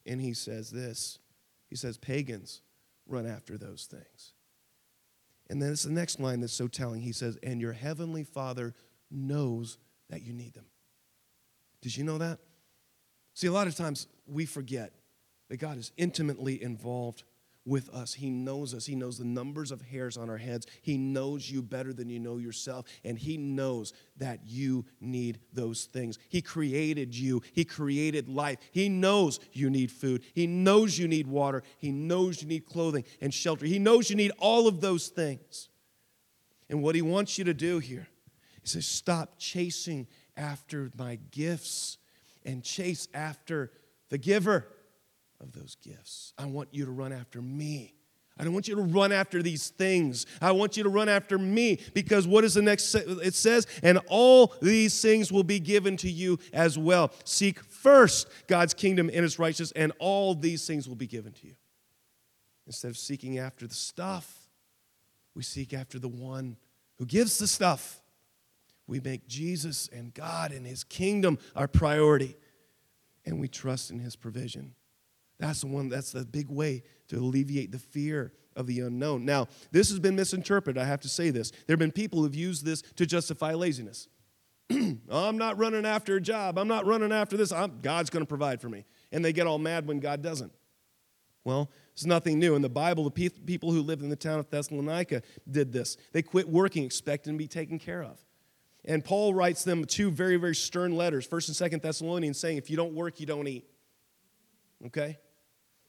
And 0.04 0.20
he 0.20 0.34
says 0.34 0.70
this 0.70 1.20
He 1.68 1.76
says, 1.76 1.96
pagans 1.96 2.62
run 3.06 3.26
after 3.26 3.56
those 3.56 3.86
things. 3.88 4.32
And 5.50 5.62
then 5.62 5.72
it's 5.72 5.84
the 5.84 5.92
next 5.92 6.20
line 6.20 6.40
that's 6.40 6.52
so 6.52 6.68
telling. 6.68 7.00
He 7.00 7.12
says, 7.12 7.38
and 7.42 7.60
your 7.60 7.72
heavenly 7.72 8.24
Father 8.24 8.74
knows 9.10 9.78
that 10.10 10.22
you 10.22 10.32
need 10.32 10.54
them. 10.54 10.66
Did 11.80 11.96
you 11.96 12.04
know 12.04 12.18
that? 12.18 12.38
See, 13.34 13.46
a 13.46 13.52
lot 13.52 13.66
of 13.66 13.76
times 13.76 14.08
we 14.26 14.44
forget 14.44 14.92
that 15.48 15.58
God 15.58 15.78
is 15.78 15.92
intimately 15.96 16.62
involved 16.62 17.24
with 17.68 17.88
us. 17.90 18.14
He 18.14 18.30
knows 18.30 18.74
us. 18.74 18.86
He 18.86 18.94
knows 18.94 19.18
the 19.18 19.24
numbers 19.24 19.70
of 19.70 19.82
hairs 19.82 20.16
on 20.16 20.30
our 20.30 20.38
heads. 20.38 20.66
He 20.82 20.96
knows 20.96 21.48
you 21.50 21.62
better 21.62 21.92
than 21.92 22.08
you 22.08 22.18
know 22.18 22.38
yourself. 22.38 22.86
And 23.04 23.18
He 23.18 23.36
knows 23.36 23.92
that 24.16 24.40
you 24.46 24.86
need 25.00 25.38
those 25.52 25.84
things. 25.84 26.18
He 26.28 26.40
created 26.40 27.14
you, 27.14 27.42
He 27.52 27.64
created 27.64 28.28
life. 28.28 28.58
He 28.72 28.88
knows 28.88 29.38
you 29.52 29.70
need 29.70 29.92
food. 29.92 30.22
He 30.34 30.46
knows 30.46 30.98
you 30.98 31.06
need 31.06 31.26
water. 31.26 31.62
He 31.78 31.92
knows 31.92 32.42
you 32.42 32.48
need 32.48 32.66
clothing 32.66 33.04
and 33.20 33.32
shelter. 33.32 33.66
He 33.66 33.78
knows 33.78 34.10
you 34.10 34.16
need 34.16 34.32
all 34.38 34.66
of 34.66 34.80
those 34.80 35.08
things. 35.08 35.68
And 36.70 36.82
what 36.82 36.94
He 36.94 37.02
wants 37.02 37.38
you 37.38 37.44
to 37.44 37.54
do 37.54 37.78
here 37.78 38.08
is 38.64 38.72
to 38.72 38.82
stop 38.82 39.34
chasing 39.38 40.06
after 40.36 40.90
my 40.96 41.18
gifts 41.30 41.98
and 42.44 42.64
chase 42.64 43.08
after 43.12 43.70
the 44.08 44.18
giver 44.18 44.68
of 45.40 45.52
those 45.52 45.76
gifts. 45.82 46.32
I 46.38 46.46
want 46.46 46.68
you 46.72 46.84
to 46.84 46.90
run 46.90 47.12
after 47.12 47.40
me. 47.40 47.94
I 48.38 48.44
don't 48.44 48.52
want 48.52 48.68
you 48.68 48.76
to 48.76 48.82
run 48.82 49.10
after 49.10 49.42
these 49.42 49.70
things. 49.70 50.24
I 50.40 50.52
want 50.52 50.76
you 50.76 50.84
to 50.84 50.88
run 50.88 51.08
after 51.08 51.38
me 51.38 51.80
because 51.92 52.26
what 52.26 52.44
is 52.44 52.54
the 52.54 52.62
next? 52.62 52.94
It 52.94 53.34
says, 53.34 53.66
and 53.82 53.98
all 54.06 54.54
these 54.62 55.02
things 55.02 55.32
will 55.32 55.42
be 55.42 55.58
given 55.58 55.96
to 55.98 56.10
you 56.10 56.38
as 56.52 56.78
well. 56.78 57.10
Seek 57.24 57.60
first 57.64 58.28
God's 58.46 58.74
kingdom 58.74 59.10
and 59.12 59.22
his 59.24 59.40
righteousness, 59.40 59.72
and 59.74 59.92
all 59.98 60.34
these 60.34 60.66
things 60.66 60.88
will 60.88 60.96
be 60.96 61.08
given 61.08 61.32
to 61.32 61.46
you. 61.48 61.54
Instead 62.66 62.90
of 62.90 62.98
seeking 62.98 63.38
after 63.38 63.66
the 63.66 63.74
stuff, 63.74 64.48
we 65.34 65.42
seek 65.42 65.74
after 65.74 65.98
the 65.98 66.08
one 66.08 66.56
who 66.98 67.06
gives 67.06 67.38
the 67.38 67.48
stuff 67.48 68.02
we 68.86 69.00
make 69.00 69.26
Jesus 69.26 69.88
and 69.92 70.14
God 70.14 70.52
and 70.52 70.66
His 70.66 70.84
kingdom 70.84 71.38
our 71.56 71.68
priority, 71.68 72.36
and 73.24 73.40
we 73.40 73.48
trust 73.48 73.90
in 73.90 73.98
His 73.98 74.16
provision. 74.16 74.74
That's 75.38 75.60
the 75.60 75.68
one, 75.68 75.88
that's 75.88 76.12
the 76.12 76.24
big 76.24 76.48
way 76.48 76.82
to 77.08 77.16
alleviate 77.16 77.70
the 77.70 77.78
fear 77.78 78.32
of 78.56 78.66
the 78.66 78.80
unknown. 78.80 79.24
Now, 79.24 79.46
this 79.70 79.88
has 79.90 80.00
been 80.00 80.16
misinterpreted. 80.16 80.82
I 80.82 80.84
have 80.84 81.00
to 81.00 81.08
say 81.08 81.30
this. 81.30 81.50
There 81.50 81.74
have 81.74 81.78
been 81.78 81.92
people 81.92 82.22
who've 82.22 82.34
used 82.34 82.64
this 82.64 82.82
to 82.96 83.06
justify 83.06 83.54
laziness. 83.54 84.08
I'm 84.70 85.38
not 85.38 85.56
running 85.56 85.86
after 85.86 86.16
a 86.16 86.20
job. 86.20 86.58
I'm 86.58 86.68
not 86.68 86.84
running 86.84 87.12
after 87.12 87.36
this. 87.36 87.52
I'm, 87.52 87.80
God's 87.80 88.10
going 88.10 88.22
to 88.22 88.28
provide 88.28 88.60
for 88.60 88.68
me. 88.68 88.84
And 89.12 89.24
they 89.24 89.32
get 89.32 89.46
all 89.46 89.58
mad 89.58 89.86
when 89.86 90.00
God 90.00 90.22
doesn't. 90.22 90.52
Well, 91.44 91.70
It's 91.94 92.04
nothing 92.04 92.38
new. 92.38 92.56
In 92.56 92.62
the 92.62 92.68
Bible, 92.68 93.04
the 93.04 93.10
pe- 93.10 93.28
people 93.28 93.72
who 93.72 93.80
lived 93.80 94.02
in 94.02 94.10
the 94.10 94.16
town 94.16 94.40
of 94.40 94.50
Thessalonica 94.50 95.22
did 95.50 95.72
this. 95.72 95.96
They 96.12 96.20
quit 96.20 96.48
working, 96.48 96.84
expecting 96.84 97.34
to 97.34 97.38
be 97.38 97.48
taken 97.48 97.78
care 97.78 98.02
of. 98.02 98.20
And 98.84 99.04
Paul 99.04 99.34
writes 99.34 99.64
them 99.64 99.84
two 99.84 100.10
very, 100.10 100.36
very 100.36 100.54
stern 100.54 100.96
letters, 100.96 101.26
1st 101.26 101.60
and 101.60 101.72
2nd 101.72 101.82
Thessalonians, 101.82 102.38
saying, 102.38 102.58
if 102.58 102.68
you 102.70 102.76
don't 102.76 102.92
work, 102.92 103.20
you 103.20 103.26
don't 103.26 103.46
eat. 103.46 103.66
Okay? 104.86 105.16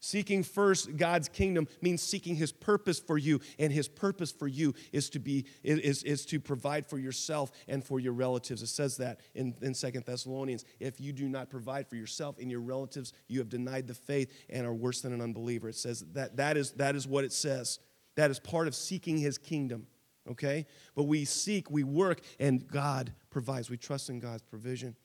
Seeking 0.02 0.44
first 0.44 0.96
God's 0.96 1.28
kingdom 1.28 1.68
means 1.82 2.02
seeking 2.02 2.36
his 2.36 2.54
purpose 2.54 3.00
for 3.00 3.18
you, 3.18 3.42
and 3.58 3.72
his 3.72 3.90
purpose 3.90 4.32
for 4.32 4.48
you 4.48 4.74
is 4.94 5.10
to 5.10 5.20
be 5.20 5.46
is, 5.62 6.04
is 6.04 6.26
to 6.28 6.40
provide 6.40 6.88
for 6.88 6.98
yourself 6.98 7.52
and 7.68 7.84
for 7.84 8.00
your 8.00 8.14
relatives. 8.14 8.62
It 8.62 8.68
says 8.68 8.96
that 8.98 9.20
in, 9.36 9.56
in 9.62 9.74
2 9.74 9.92
Thessalonians. 10.06 10.64
If 10.80 11.02
you 11.02 11.12
do 11.12 11.28
not 11.28 11.50
provide 11.50 11.90
for 11.90 11.98
yourself 11.98 12.38
and 12.40 12.50
your 12.50 12.62
relatives, 12.62 13.12
you 13.28 13.40
have 13.40 13.50
denied 13.50 13.88
the 13.88 13.94
faith 13.94 14.32
and 14.50 14.66
are 14.66 14.74
worse 14.74 15.02
than 15.02 15.12
an 15.12 15.22
unbeliever. 15.22 15.68
It 15.68 15.76
says 15.76 16.06
that 16.14 16.38
that 16.38 16.56
is 16.56 16.72
that 16.74 16.96
is 16.96 17.06
what 17.06 17.26
it 17.26 17.34
says. 17.34 17.80
That 18.16 18.32
is 18.32 18.40
part 18.40 18.68
of 18.68 18.76
seeking 18.76 19.18
his 19.18 19.38
kingdom. 19.38 19.88
Okay? 20.30 20.66
But 20.96 21.04
we 21.04 21.26
seek, 21.26 21.70
we 21.70 21.84
work, 21.84 22.22
and 22.40 22.66
God 22.68 23.12
provides. 23.32 23.70
We 23.70 23.78
trust 23.78 24.10
in 24.10 24.20
God's 24.20 24.44
provision. 24.44 24.96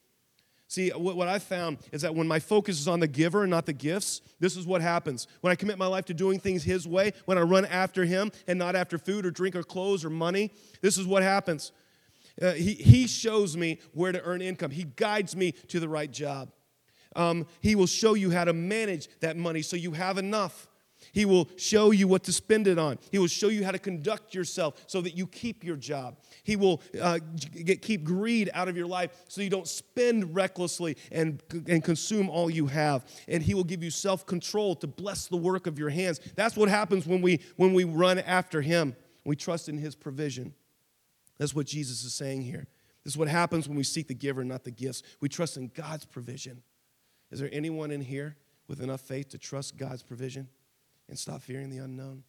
See, 0.67 0.89
what 0.89 1.27
I 1.27 1.37
found 1.37 1.77
is 1.91 2.01
that 2.01 2.15
when 2.15 2.27
my 2.27 2.39
focus 2.39 2.79
is 2.79 2.87
on 2.87 2.99
the 2.99 3.07
giver 3.07 3.43
and 3.43 3.51
not 3.51 3.67
the 3.67 3.73
gifts, 3.73 4.21
this 4.39 4.57
is 4.57 4.65
what 4.65 4.81
happens. 4.81 5.27
When 5.41 5.51
I 5.51 5.55
commit 5.55 5.77
my 5.77 5.85
life 5.85 6.05
to 6.05 6.13
doing 6.13 6.39
things 6.39 6.63
His 6.63 6.87
way, 6.87 7.13
when 7.25 7.37
I 7.37 7.41
run 7.41 7.65
after 7.65 8.03
Him 8.03 8.31
and 8.47 8.57
not 8.57 8.75
after 8.75 8.97
food 8.97 9.25
or 9.25 9.31
drink 9.31 9.55
or 9.55 9.63
clothes 9.63 10.03
or 10.03 10.09
money, 10.09 10.51
this 10.81 10.97
is 10.97 11.05
what 11.05 11.21
happens. 11.21 11.71
Uh, 12.41 12.53
he, 12.53 12.73
he 12.73 13.07
shows 13.07 13.55
me 13.55 13.79
where 13.93 14.11
to 14.11 14.21
earn 14.23 14.41
income, 14.41 14.71
He 14.71 14.83
guides 14.83 15.35
me 15.35 15.51
to 15.51 15.79
the 15.79 15.87
right 15.87 16.11
job. 16.11 16.49
Um, 17.15 17.47
he 17.61 17.75
will 17.75 17.87
show 17.87 18.13
you 18.13 18.29
how 18.31 18.43
to 18.43 18.53
manage 18.53 19.07
that 19.21 19.37
money 19.37 19.61
so 19.61 19.77
you 19.77 19.91
have 19.91 20.17
enough. 20.17 20.67
He 21.15 21.23
will 21.23 21.47
show 21.55 21.91
you 21.91 22.09
what 22.09 22.25
to 22.25 22.33
spend 22.33 22.67
it 22.67 22.77
on. 22.77 22.99
He 23.09 23.19
will 23.19 23.27
show 23.27 23.47
you 23.47 23.63
how 23.63 23.71
to 23.71 23.79
conduct 23.79 24.35
yourself 24.35 24.83
so 24.85 24.99
that 24.99 25.15
you 25.15 25.25
keep 25.25 25.63
your 25.63 25.77
job. 25.77 26.17
He 26.43 26.57
will 26.57 26.81
uh, 27.01 27.19
get, 27.63 27.81
keep 27.81 28.03
greed 28.03 28.49
out 28.53 28.67
of 28.67 28.75
your 28.75 28.85
life 28.85 29.11
so 29.29 29.41
you 29.41 29.49
don't 29.49 29.65
spend 29.65 30.35
recklessly 30.35 30.97
and, 31.13 31.41
and 31.67 31.81
consume 31.81 32.29
all 32.29 32.49
you 32.49 32.67
have. 32.67 33.05
And 33.29 33.41
He 33.41 33.53
will 33.53 33.63
give 33.63 33.81
you 33.81 33.91
self 33.91 34.25
control 34.25 34.75
to 34.75 34.87
bless 34.87 35.27
the 35.27 35.37
work 35.37 35.67
of 35.67 35.79
your 35.79 35.89
hands. 35.89 36.19
That's 36.35 36.57
what 36.57 36.67
happens 36.67 37.07
when 37.07 37.21
we, 37.21 37.39
when 37.55 37.73
we 37.73 37.85
run 37.85 38.19
after 38.19 38.61
Him. 38.61 38.93
We 39.23 39.37
trust 39.37 39.69
in 39.69 39.77
His 39.77 39.95
provision. 39.95 40.53
That's 41.37 41.55
what 41.55 41.65
Jesus 41.65 42.03
is 42.03 42.13
saying 42.13 42.41
here. 42.41 42.67
This 43.05 43.13
is 43.13 43.17
what 43.17 43.29
happens 43.29 43.69
when 43.69 43.77
we 43.77 43.83
seek 43.83 44.09
the 44.09 44.13
giver, 44.13 44.43
not 44.43 44.65
the 44.65 44.71
gifts. 44.71 45.01
We 45.21 45.29
trust 45.29 45.55
in 45.55 45.71
God's 45.73 46.03
provision. 46.03 46.61
Is 47.31 47.39
there 47.39 47.49
anyone 47.53 47.89
in 47.91 48.01
here 48.01 48.35
with 48.67 48.81
enough 48.81 48.99
faith 48.99 49.29
to 49.29 49.37
trust 49.37 49.77
God's 49.77 50.03
provision? 50.03 50.49
And 51.07 51.17
stop 51.17 51.41
fearing 51.41 51.69
the 51.69 51.77
unknown. 51.77 52.23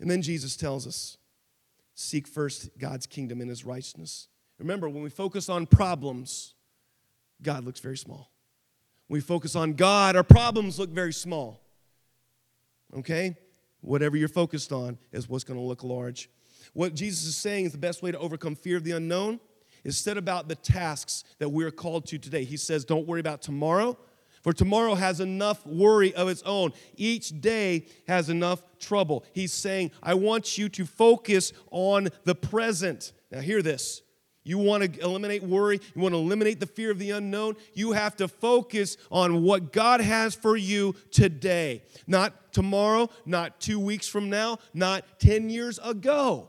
And 0.00 0.10
then 0.10 0.22
Jesus 0.22 0.56
tells 0.56 0.86
us 0.86 1.16
seek 1.94 2.28
first 2.28 2.78
God's 2.78 3.06
kingdom 3.06 3.40
and 3.40 3.50
his 3.50 3.64
righteousness. 3.64 4.28
Remember, 4.58 4.88
when 4.88 5.02
we 5.02 5.10
focus 5.10 5.48
on 5.48 5.66
problems, 5.66 6.54
God 7.42 7.64
looks 7.64 7.80
very 7.80 7.96
small. 7.96 8.30
When 9.08 9.16
we 9.16 9.20
focus 9.20 9.56
on 9.56 9.74
God, 9.74 10.16
our 10.16 10.22
problems 10.22 10.78
look 10.78 10.90
very 10.90 11.12
small. 11.12 11.60
Okay? 12.96 13.36
Whatever 13.80 14.16
you're 14.16 14.28
focused 14.28 14.72
on 14.72 14.98
is 15.12 15.28
what's 15.28 15.44
going 15.44 15.58
to 15.58 15.64
look 15.64 15.82
large. 15.82 16.28
What 16.72 16.94
Jesus 16.94 17.24
is 17.24 17.36
saying 17.36 17.66
is 17.66 17.72
the 17.72 17.78
best 17.78 18.02
way 18.02 18.12
to 18.12 18.18
overcome 18.18 18.54
fear 18.54 18.76
of 18.76 18.84
the 18.84 18.92
unknown 18.92 19.40
is 19.84 19.96
set 19.96 20.16
about 20.16 20.48
the 20.48 20.54
tasks 20.54 21.24
that 21.38 21.48
we're 21.48 21.70
called 21.70 22.06
to 22.06 22.18
today. 22.18 22.44
He 22.44 22.56
says, 22.56 22.84
Don't 22.84 23.06
worry 23.06 23.20
about 23.20 23.42
tomorrow, 23.42 23.96
for 24.42 24.52
tomorrow 24.52 24.94
has 24.94 25.20
enough 25.20 25.66
worry 25.66 26.14
of 26.14 26.28
its 26.28 26.42
own. 26.42 26.72
Each 26.96 27.40
day 27.40 27.86
has 28.06 28.28
enough 28.28 28.62
trouble. 28.78 29.24
He's 29.32 29.52
saying, 29.52 29.90
I 30.02 30.14
want 30.14 30.58
you 30.58 30.68
to 30.70 30.86
focus 30.86 31.52
on 31.70 32.08
the 32.24 32.34
present. 32.34 33.12
Now, 33.30 33.40
hear 33.40 33.62
this. 33.62 34.02
You 34.48 34.56
want 34.56 34.94
to 34.94 35.00
eliminate 35.00 35.42
worry, 35.42 35.78
you 35.94 36.00
want 36.00 36.14
to 36.14 36.18
eliminate 36.18 36.58
the 36.58 36.66
fear 36.66 36.90
of 36.90 36.98
the 36.98 37.10
unknown, 37.10 37.56
you 37.74 37.92
have 37.92 38.16
to 38.16 38.28
focus 38.28 38.96
on 39.10 39.42
what 39.42 39.74
God 39.74 40.00
has 40.00 40.34
for 40.34 40.56
you 40.56 40.94
today. 41.10 41.82
Not 42.06 42.54
tomorrow, 42.54 43.10
not 43.26 43.60
two 43.60 43.78
weeks 43.78 44.08
from 44.08 44.30
now, 44.30 44.56
not 44.72 45.04
10 45.18 45.50
years 45.50 45.78
ago. 45.84 46.48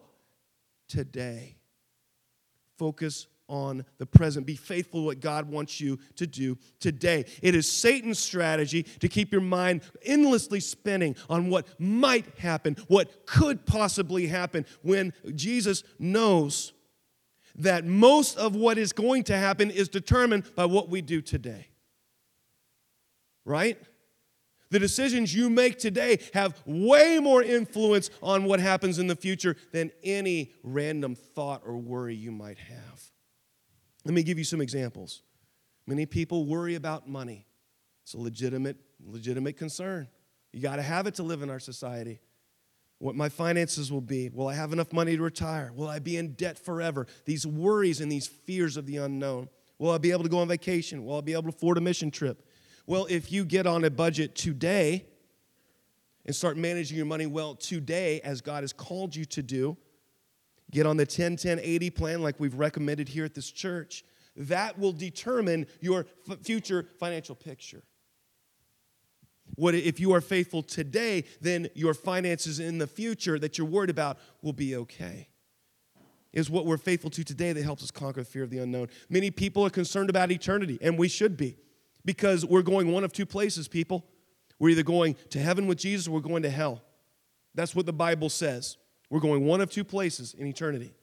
Today. 0.88 1.58
Focus 2.78 3.28
on 3.50 3.84
the 3.98 4.06
present. 4.06 4.46
Be 4.46 4.56
faithful 4.56 5.04
what 5.04 5.20
God 5.20 5.50
wants 5.50 5.82
you 5.82 6.00
to 6.16 6.26
do 6.26 6.58
today. 6.80 7.26
It 7.42 7.56
is 7.56 7.70
Satan's 7.70 8.20
strategy 8.20 8.84
to 8.84 9.10
keep 9.10 9.32
your 9.32 9.42
mind 9.42 9.82
endlessly 10.04 10.62
spinning 10.62 11.16
on 11.30 11.50
what 11.50 11.68
might 11.80 12.38
happen, 12.38 12.78
what 12.88 13.26
could 13.26 13.66
possibly 13.66 14.28
happen, 14.28 14.66
when 14.84 15.12
Jesus 15.36 15.84
knows 15.98 16.72
that 17.56 17.84
most 17.84 18.38
of 18.38 18.56
what 18.56 18.78
is 18.78 18.94
going 18.94 19.24
to 19.24 19.36
happen 19.36 19.70
is 19.72 19.90
determined 19.90 20.44
by 20.56 20.66
what 20.66 20.88
we 20.88 21.02
do 21.02 21.22
today. 21.22 21.68
Right? 23.44 23.78
The 24.72 24.80
decisions 24.80 25.34
you 25.34 25.50
make 25.50 25.80
today 25.80 26.20
have 26.34 26.62
way 26.66 27.20
more 27.20 27.42
influence 27.42 28.12
on 28.22 28.44
what 28.44 28.60
happens 28.60 29.00
in 29.00 29.08
the 29.08 29.16
future 29.16 29.56
than 29.72 29.92
any 30.04 30.54
random 30.64 31.16
thought 31.16 31.64
or 31.66 31.76
worry 31.76 32.16
you 32.16 32.32
might 32.32 32.60
have. 32.60 33.09
Let 34.06 34.14
me 34.14 34.24
give 34.24 34.38
you 34.38 34.44
some 34.44 34.62
examples. 34.62 35.22
Many 35.86 36.06
people 36.06 36.46
worry 36.46 36.76
about 36.76 37.08
money. 37.08 37.46
It's 38.04 38.14
a 38.14 38.20
legitimate, 38.20 38.78
legitimate 39.06 39.58
concern. 39.58 40.08
You 40.52 40.62
got 40.62 40.78
to 40.78 40.82
have 40.82 41.08
it 41.08 41.16
to 41.16 41.24
live 41.24 41.42
in 41.42 41.50
our 41.50 41.60
society. 41.60 42.20
What 43.00 43.16
my 43.16 43.30
finances 43.30 43.92
will 43.92 44.02
be. 44.02 44.30
Will 44.30 44.48
I 44.48 44.56
have 44.56 44.74
enough 44.74 44.92
money 44.92 45.16
to 45.16 45.24
retire? 45.24 45.72
Will 45.74 45.88
I 45.88 46.00
be 46.00 46.18
in 46.18 46.34
debt 46.34 46.60
forever? 46.60 47.08
These 47.26 47.48
worries 47.48 48.02
and 48.02 48.12
these 48.12 48.28
fears 48.28 48.78
of 48.78 48.86
the 48.86 48.98
unknown. 48.98 49.50
Will 49.78 49.92
I 49.92 49.98
be 49.98 50.12
able 50.12 50.24
to 50.24 50.30
go 50.30 50.40
on 50.40 50.48
vacation? 50.48 51.06
Will 51.06 51.18
I 51.18 51.22
be 51.22 51.34
able 51.34 51.44
to 51.44 51.50
afford 51.50 51.78
a 51.78 51.82
mission 51.82 52.12
trip? 52.12 52.46
Well, 52.86 53.08
if 53.10 53.32
you 53.32 53.46
get 53.46 53.68
on 53.68 53.86
a 53.86 53.90
budget 53.90 54.36
today 54.36 55.06
and 56.26 56.36
start 56.36 56.58
managing 56.58 56.98
your 56.98 57.06
money 57.06 57.26
well 57.26 57.56
today, 57.56 58.20
as 58.22 58.42
God 58.42 58.64
has 58.64 58.74
called 58.74 59.16
you 59.16 59.26
to 59.26 59.42
do, 59.42 59.78
Get 60.72 60.86
on 60.86 60.98
the 60.98 61.06
10 61.06 61.38
10 61.38 61.60
80 61.60 61.90
plan 61.90 62.22
like 62.22 62.40
we've 62.40 62.56
recommended 62.56 63.10
here 63.10 63.26
at 63.26 63.34
this 63.34 63.50
church. 63.52 64.04
That 64.36 64.78
will 64.78 64.94
determine 64.94 65.66
your 65.82 66.06
f- 66.30 66.40
future 66.40 66.88
financial 67.00 67.36
picture. 67.36 67.84
What 69.56 69.76
if 69.76 70.00
you 70.00 70.14
are 70.14 70.22
faithful 70.22 70.64
today, 70.64 71.26
then 71.42 71.68
your 71.74 71.94
finances 71.94 72.60
in 72.60 72.78
the 72.78 72.88
future 72.88 73.40
that 73.40 73.58
you're 73.58 73.68
worried 73.68 73.90
about 73.90 74.18
will 74.42 74.54
be 74.54 74.76
okay. 74.76 75.28
Is 76.32 76.50
what 76.50 76.68
we're 76.68 76.78
faithful 76.78 77.10
to 77.10 77.24
today 77.24 77.52
that 77.54 77.64
helps 77.64 77.84
us 77.84 77.90
conquer 77.90 78.22
the 78.22 78.26
fear 78.26 78.44
of 78.44 78.52
the 78.52 78.60
unknown. 78.60 78.88
Many 79.10 79.32
people 79.32 79.66
are 79.66 79.72
concerned 79.72 80.12
about 80.12 80.32
eternity, 80.32 80.78
and 80.80 80.98
we 80.98 81.08
should 81.08 81.36
be, 81.36 81.58
because 82.06 82.46
we're 82.46 82.62
going 82.62 82.92
one 82.92 83.04
of 83.04 83.12
two 83.12 83.26
places, 83.26 83.68
people. 83.68 84.06
We're 84.60 84.70
either 84.70 84.84
going 84.84 85.16
to 85.32 85.40
heaven 85.40 85.66
with 85.66 85.80
Jesus 85.80 86.08
or 86.08 86.12
we're 86.12 86.20
going 86.20 86.44
to 86.44 86.50
hell. 86.50 86.84
That's 87.56 87.74
what 87.74 87.88
the 87.88 87.94
Bible 87.94 88.30
says. 88.30 88.78
We're 89.10 89.20
going 89.20 89.46
one 89.46 89.62
of 89.62 89.70
two 89.70 89.84
places 89.84 90.34
in 90.34 90.48
eternity. 90.48 90.94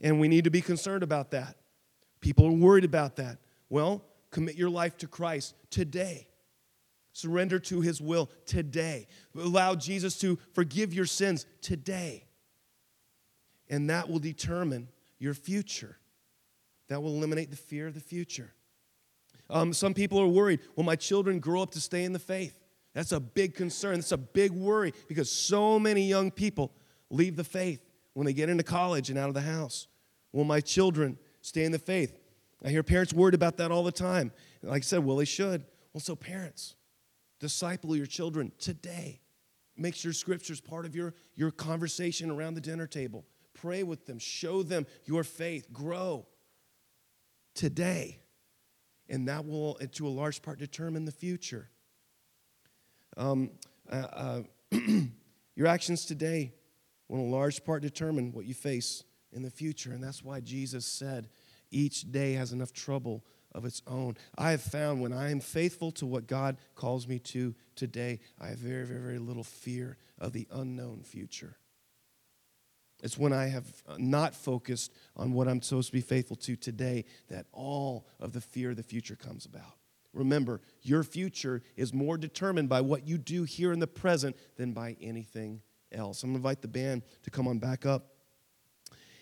And 0.00 0.18
we 0.18 0.28
need 0.28 0.44
to 0.44 0.50
be 0.50 0.60
concerned 0.60 1.02
about 1.02 1.30
that. 1.30 1.56
People 2.20 2.46
are 2.46 2.52
worried 2.52 2.84
about 2.84 3.16
that. 3.16 3.38
Well, 3.68 4.04
commit 4.30 4.56
your 4.56 4.70
life 4.70 4.96
to 4.98 5.06
Christ 5.06 5.54
today. 5.70 6.28
Surrender 7.12 7.58
to 7.58 7.80
his 7.80 8.00
will 8.00 8.30
today. 8.46 9.06
Allow 9.36 9.74
Jesus 9.74 10.18
to 10.20 10.38
forgive 10.54 10.94
your 10.94 11.04
sins 11.04 11.46
today. 11.60 12.24
And 13.68 13.90
that 13.90 14.08
will 14.08 14.18
determine 14.18 14.88
your 15.18 15.34
future. 15.34 15.98
That 16.88 17.02
will 17.02 17.14
eliminate 17.16 17.50
the 17.50 17.56
fear 17.56 17.86
of 17.86 17.94
the 17.94 18.00
future. 18.00 18.52
Um, 19.50 19.72
some 19.72 19.92
people 19.92 20.18
are 20.18 20.26
worried 20.26 20.60
will 20.76 20.84
my 20.84 20.96
children 20.96 21.38
grow 21.38 21.62
up 21.62 21.72
to 21.72 21.80
stay 21.80 22.04
in 22.04 22.12
the 22.12 22.18
faith? 22.18 22.58
That's 22.94 23.12
a 23.12 23.20
big 23.20 23.54
concern. 23.54 23.94
That's 23.94 24.12
a 24.12 24.18
big 24.18 24.52
worry 24.52 24.92
because 25.08 25.30
so 25.30 25.78
many 25.78 26.06
young 26.06 26.30
people 26.30 26.72
leave 27.12 27.36
the 27.36 27.44
faith 27.44 27.84
when 28.14 28.26
they 28.26 28.32
get 28.32 28.48
into 28.48 28.64
college 28.64 29.10
and 29.10 29.18
out 29.18 29.28
of 29.28 29.34
the 29.34 29.42
house? 29.42 29.86
Will 30.32 30.44
my 30.44 30.60
children 30.60 31.18
stay 31.42 31.64
in 31.64 31.70
the 31.70 31.78
faith? 31.78 32.18
I 32.64 32.70
hear 32.70 32.82
parents 32.82 33.12
worried 33.12 33.34
about 33.34 33.58
that 33.58 33.70
all 33.70 33.84
the 33.84 33.92
time. 33.92 34.32
Like 34.62 34.82
I 34.82 34.84
said, 34.84 35.04
well, 35.04 35.16
they 35.16 35.24
should. 35.24 35.64
Well, 35.92 36.00
so 36.00 36.16
parents, 36.16 36.74
disciple 37.38 37.94
your 37.94 38.06
children 38.06 38.52
today. 38.58 39.20
Make 39.76 39.94
sure 39.94 40.12
scripture's 40.12 40.60
part 40.60 40.86
of 40.86 40.94
your, 40.94 41.14
your 41.34 41.50
conversation 41.50 42.30
around 42.30 42.54
the 42.54 42.60
dinner 42.60 42.86
table. 42.86 43.24
Pray 43.54 43.82
with 43.82 44.06
them, 44.06 44.18
show 44.18 44.62
them 44.62 44.86
your 45.04 45.24
faith, 45.24 45.72
grow 45.72 46.26
today. 47.54 48.20
And 49.08 49.28
that 49.28 49.44
will, 49.44 49.74
to 49.74 50.06
a 50.06 50.08
large 50.08 50.40
part, 50.40 50.58
determine 50.58 51.04
the 51.04 51.12
future. 51.12 51.68
Um, 53.16 53.50
uh, 53.90 54.42
uh, 54.72 54.78
your 55.54 55.66
actions 55.66 56.06
today 56.06 56.54
will 57.12 57.26
in 57.26 57.30
large 57.30 57.62
part 57.64 57.82
determine 57.82 58.32
what 58.32 58.46
you 58.46 58.54
face 58.54 59.04
in 59.32 59.42
the 59.42 59.50
future. 59.50 59.92
And 59.92 60.02
that's 60.02 60.22
why 60.22 60.40
Jesus 60.40 60.86
said 60.86 61.28
each 61.70 62.10
day 62.10 62.32
has 62.34 62.52
enough 62.52 62.72
trouble 62.72 63.22
of 63.54 63.66
its 63.66 63.82
own. 63.86 64.16
I 64.38 64.52
have 64.52 64.62
found 64.62 65.02
when 65.02 65.12
I 65.12 65.30
am 65.30 65.40
faithful 65.40 65.92
to 65.92 66.06
what 66.06 66.26
God 66.26 66.56
calls 66.74 67.06
me 67.06 67.18
to 67.18 67.54
today, 67.76 68.20
I 68.40 68.48
have 68.48 68.58
very, 68.58 68.86
very, 68.86 69.00
very 69.00 69.18
little 69.18 69.44
fear 69.44 69.98
of 70.18 70.32
the 70.32 70.48
unknown 70.50 71.02
future. 71.02 71.56
It's 73.02 73.18
when 73.18 73.32
I 73.32 73.48
have 73.48 73.66
uh, 73.86 73.96
not 73.98 74.34
focused 74.34 74.92
on 75.16 75.32
what 75.32 75.48
I'm 75.48 75.60
supposed 75.60 75.88
to 75.88 75.92
be 75.92 76.00
faithful 76.00 76.36
to 76.36 76.56
today 76.56 77.04
that 77.28 77.46
all 77.52 78.06
of 78.20 78.32
the 78.32 78.40
fear 78.40 78.70
of 78.70 78.76
the 78.76 78.82
future 78.82 79.16
comes 79.16 79.44
about. 79.44 79.76
Remember, 80.14 80.60
your 80.82 81.02
future 81.02 81.62
is 81.76 81.92
more 81.92 82.16
determined 82.16 82.68
by 82.68 82.80
what 82.80 83.06
you 83.06 83.18
do 83.18 83.42
here 83.42 83.72
in 83.72 83.80
the 83.80 83.86
present 83.86 84.36
than 84.56 84.72
by 84.72 84.96
anything 85.00 85.62
else. 85.94 86.22
I'm 86.22 86.30
going 86.30 86.42
to 86.42 86.48
invite 86.48 86.62
the 86.62 86.68
band 86.68 87.02
to 87.22 87.30
come 87.30 87.46
on 87.46 87.58
back 87.58 87.86
up. 87.86 88.08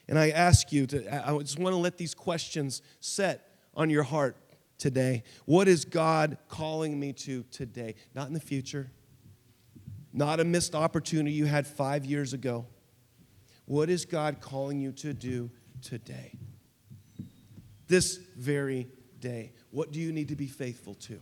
And 0.09 0.18
I 0.18 0.30
ask 0.30 0.72
you 0.72 0.87
to, 0.88 1.28
I 1.28 1.38
just 1.38 1.59
want 1.59 1.72
to 1.72 1.78
let 1.78 1.96
these 1.96 2.14
questions 2.14 2.83
set 2.98 3.56
on 3.74 3.90
your 3.90 4.02
heart 4.02 4.37
today. 4.76 5.22
What 5.44 5.68
is 5.68 5.85
God 5.85 6.37
calling 6.48 6.98
me 6.98 7.12
to 7.12 7.44
today? 7.44 7.94
Not 8.14 8.26
in 8.26 8.35
the 8.35 8.40
future, 8.40 8.90
not 10.12 10.40
a 10.40 10.44
missed 10.44 10.74
opportunity 10.74 11.33
you 11.33 11.44
had 11.44 11.66
five 11.66 12.04
years 12.04 12.33
ago. 12.33 12.66
What 13.66 13.88
is 13.88 14.04
God 14.04 14.40
calling 14.40 14.80
you 14.80 14.90
to 14.92 15.12
do 15.12 15.50
today? 15.80 16.33
This 17.87 18.16
very 18.37 18.88
day. 19.20 19.52
What 19.70 19.92
do 19.92 20.00
you 20.00 20.11
need 20.11 20.28
to 20.28 20.37
be 20.37 20.48
faithful 20.48 20.94
to? 20.94 21.20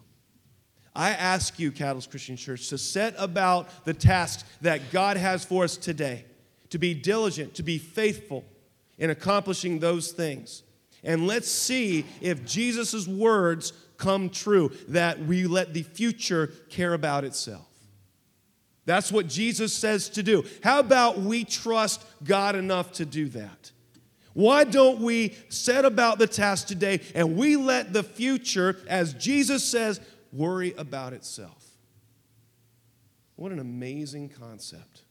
I 0.94 1.11
ask 1.11 1.59
you, 1.59 1.70
Catalyst 1.70 2.11
Christian 2.11 2.37
Church, 2.37 2.68
to 2.68 2.79
set 2.79 3.14
about 3.18 3.85
the 3.85 3.94
tasks 3.94 4.44
that 4.61 4.90
God 4.90 5.16
has 5.16 5.44
for 5.44 5.64
us 5.64 5.77
today, 5.77 6.24
to 6.70 6.79
be 6.79 6.94
diligent, 6.94 7.55
to 7.55 7.62
be 7.62 7.79
faithful 7.79 8.44
in 8.98 9.11
accomplishing 9.11 9.79
those 9.79 10.12
things. 10.12 10.62
And 11.05 11.27
let's 11.27 11.48
see 11.48 12.05
if 12.20 12.44
Jesus' 12.44 13.07
words 13.07 13.72
come 13.96 14.31
true, 14.31 14.72
that 14.88 15.18
we 15.20 15.46
let 15.46 15.74
the 15.74 15.83
future 15.83 16.48
care 16.68 16.94
about 16.94 17.24
itself. 17.24 17.66
That's 18.85 19.12
what 19.12 19.29
Jesus 19.29 19.72
says 19.74 20.09
to 20.11 20.22
do. 20.22 20.44
How 20.64 20.79
about 20.79 21.18
we 21.18 21.44
trust 21.44 22.05
God 22.24 22.57
enough 22.57 22.92
to 22.92 23.05
do 23.05 23.29
that? 23.31 23.72
Why 24.33 24.64
don't 24.64 25.01
we 25.01 25.37
set 25.48 25.85
about 25.85 26.18
the 26.18 26.27
task 26.27 26.68
today 26.68 27.01
and 27.14 27.37
we 27.37 27.57
let 27.57 27.92
the 27.92 28.03
future, 28.03 28.79
as 28.88 29.12
Jesus 29.14 29.64
says, 29.64 30.01
worry 30.32 30.74
about 30.76 31.12
itself? 31.12 31.64
What 33.36 33.52
an 33.52 33.58
amazing 33.58 34.30
concept. 34.30 35.02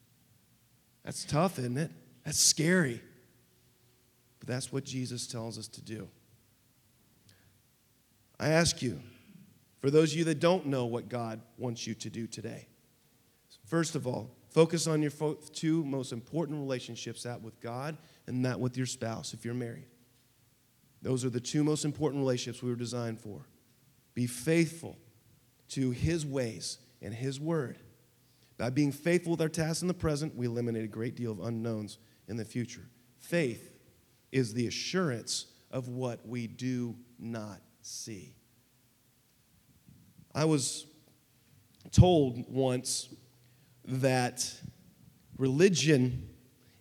That's 1.03 1.23
tough, 1.23 1.59
isn't 1.59 1.77
it? 1.77 1.91
That's 2.25 2.39
scary. 2.39 3.01
But 4.39 4.47
that's 4.47 4.71
what 4.71 4.83
Jesus 4.83 5.27
tells 5.27 5.57
us 5.57 5.67
to 5.69 5.81
do. 5.81 6.09
I 8.39 8.49
ask 8.49 8.81
you, 8.81 8.99
for 9.79 9.89
those 9.89 10.11
of 10.11 10.19
you 10.19 10.23
that 10.25 10.39
don't 10.39 10.65
know 10.65 10.85
what 10.85 11.09
God 11.09 11.41
wants 11.57 11.87
you 11.87 11.93
to 11.95 12.09
do 12.09 12.27
today, 12.27 12.67
First 13.67 13.95
of 13.95 14.07
all, 14.07 14.31
focus 14.49 14.87
on 14.87 15.01
your 15.01 15.11
two 15.53 15.83
most 15.83 16.13
important 16.13 16.57
relationships 16.57 17.23
that 17.23 17.41
with 17.41 17.59
God 17.59 17.97
and 18.27 18.45
that 18.45 18.59
with 18.59 18.77
your 18.77 18.85
spouse 18.85 19.33
if 19.33 19.43
you're 19.43 19.53
married. 19.53 19.87
Those 21.01 21.25
are 21.25 21.29
the 21.29 21.41
two 21.41 21.63
most 21.63 21.83
important 21.83 22.21
relationships 22.21 22.63
we 22.63 22.69
were 22.69 22.77
designed 22.77 23.19
for. 23.19 23.45
Be 24.15 24.25
faithful 24.25 24.97
to 25.69 25.91
His 25.91 26.25
ways 26.25 26.79
and 27.01 27.13
His 27.13 27.39
word. 27.39 27.79
By 28.57 28.69
being 28.69 28.91
faithful 28.91 29.31
with 29.31 29.41
our 29.41 29.49
tasks 29.49 29.81
in 29.81 29.87
the 29.87 29.93
present, 29.93 30.35
we 30.35 30.47
eliminate 30.47 30.83
a 30.83 30.87
great 30.87 31.15
deal 31.15 31.31
of 31.31 31.39
unknowns 31.39 31.99
in 32.27 32.37
the 32.37 32.45
future. 32.45 32.89
Faith 33.19 33.71
is 34.31 34.53
the 34.53 34.67
assurance 34.67 35.45
of 35.71 35.89
what 35.89 36.27
we 36.27 36.47
do 36.47 36.95
not 37.19 37.61
see. 37.81 38.35
I 40.33 40.45
was 40.45 40.85
told 41.91 42.45
once 42.47 43.09
that 43.85 44.53
religion 45.37 46.29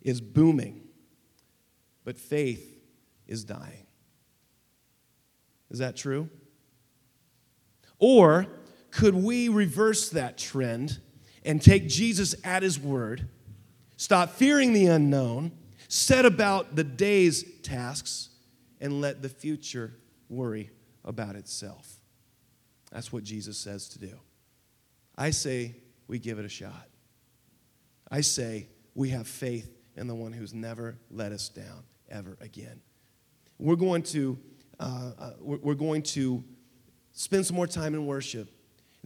is 0.02 0.20
booming, 0.20 0.82
but 2.04 2.18
faith 2.18 2.78
is 3.26 3.44
dying. 3.44 3.86
Is 5.70 5.78
that 5.78 5.96
true? 5.96 6.28
Or 7.98 8.46
could 8.96 9.14
we 9.14 9.50
reverse 9.50 10.08
that 10.08 10.38
trend 10.38 10.98
and 11.44 11.60
take 11.60 11.86
Jesus 11.86 12.34
at 12.42 12.62
his 12.62 12.80
word, 12.80 13.28
stop 13.98 14.30
fearing 14.30 14.72
the 14.72 14.86
unknown, 14.86 15.52
set 15.86 16.24
about 16.24 16.74
the 16.76 16.82
day's 16.82 17.44
tasks, 17.60 18.30
and 18.80 19.02
let 19.02 19.20
the 19.20 19.28
future 19.28 19.92
worry 20.30 20.70
about 21.04 21.36
itself? 21.36 22.00
That's 22.90 23.12
what 23.12 23.22
Jesus 23.22 23.58
says 23.58 23.86
to 23.90 23.98
do. 23.98 24.14
I 25.14 25.28
say 25.28 25.76
we 26.08 26.18
give 26.18 26.38
it 26.38 26.46
a 26.46 26.48
shot. 26.48 26.88
I 28.10 28.22
say 28.22 28.70
we 28.94 29.10
have 29.10 29.28
faith 29.28 29.76
in 29.94 30.06
the 30.06 30.14
one 30.14 30.32
who's 30.32 30.54
never 30.54 30.96
let 31.10 31.32
us 31.32 31.50
down 31.50 31.84
ever 32.08 32.38
again. 32.40 32.80
We're 33.58 33.76
going 33.76 34.04
to, 34.04 34.38
uh, 34.80 35.10
uh, 35.18 35.30
we're 35.38 35.74
going 35.74 36.02
to 36.02 36.42
spend 37.12 37.44
some 37.44 37.56
more 37.56 37.66
time 37.66 37.92
in 37.92 38.06
worship. 38.06 38.55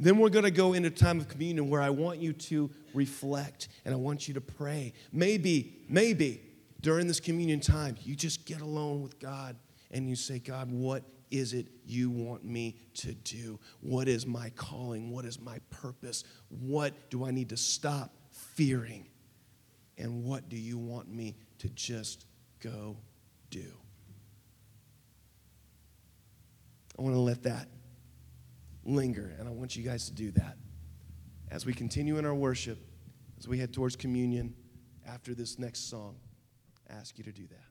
Then 0.01 0.17
we're 0.17 0.31
going 0.31 0.47
to 0.47 0.51
go 0.51 0.73
into 0.73 0.89
time 0.89 1.21
of 1.21 1.29
communion 1.29 1.69
where 1.69 1.83
I 1.83 1.91
want 1.91 2.21
you 2.21 2.33
to 2.33 2.71
reflect 2.95 3.69
and 3.85 3.93
I 3.95 3.99
want 3.99 4.27
you 4.27 4.35
to 4.35 4.41
pray. 4.41 4.95
Maybe, 5.13 5.85
maybe 5.91 6.41
during 6.81 7.07
this 7.07 7.21
communion 7.21 7.61
time, 7.61 7.97
you 8.03 8.17
just 8.17 8.47
get 8.47 8.63
alone 8.63 9.03
with 9.03 9.21
God 9.21 9.57
and 9.91 10.09
you 10.09 10.17
say, 10.17 10.39
God, 10.39 10.73
what 10.73 11.05
is 11.31 11.53
it 11.53 11.67
you 11.85 12.09
want 12.09 12.45
me 12.45 12.77
to 12.95 13.13
do? 13.13 13.61
What 13.83 14.09
is 14.09 14.27
my 14.27 14.49
calling? 14.57 15.11
What 15.11 15.27
is 15.27 15.39
my 15.39 15.59
purpose? 15.69 16.25
What 16.49 17.11
do 17.11 17.27
I 17.27 17.31
need 17.31 17.51
to 17.51 17.59
stop 17.59 18.11
fearing? 18.31 19.07
And 19.99 20.25
what 20.25 20.49
do 20.49 20.57
you 20.57 20.79
want 20.79 21.13
me 21.13 21.37
to 21.59 21.69
just 21.69 22.25
go 22.61 22.97
do? 23.51 23.71
I 26.99 27.03
want 27.03 27.15
to 27.15 27.21
let 27.21 27.43
that 27.43 27.69
linger, 28.85 29.35
and 29.39 29.49
I 29.49 29.53
want 29.53 29.77
you 29.77 29.83
guys 29.83 30.07
to 30.07 30.13
do 30.13 30.31
that. 30.33 30.57
As 31.51 31.67
we 31.67 31.73
continue 31.73 32.19
in 32.19 32.25
our 32.25 32.35
worship, 32.35 32.79
as 33.39 33.49
we 33.49 33.59
head 33.59 33.73
towards 33.73 33.97
communion 33.97 34.55
after 35.07 35.35
this 35.35 35.59
next 35.59 35.91
song, 35.91 36.17
I 36.89 36.95
ask 36.95 37.19
you 37.19 37.25
to 37.25 37.33
do 37.33 37.47
that. 37.49 37.70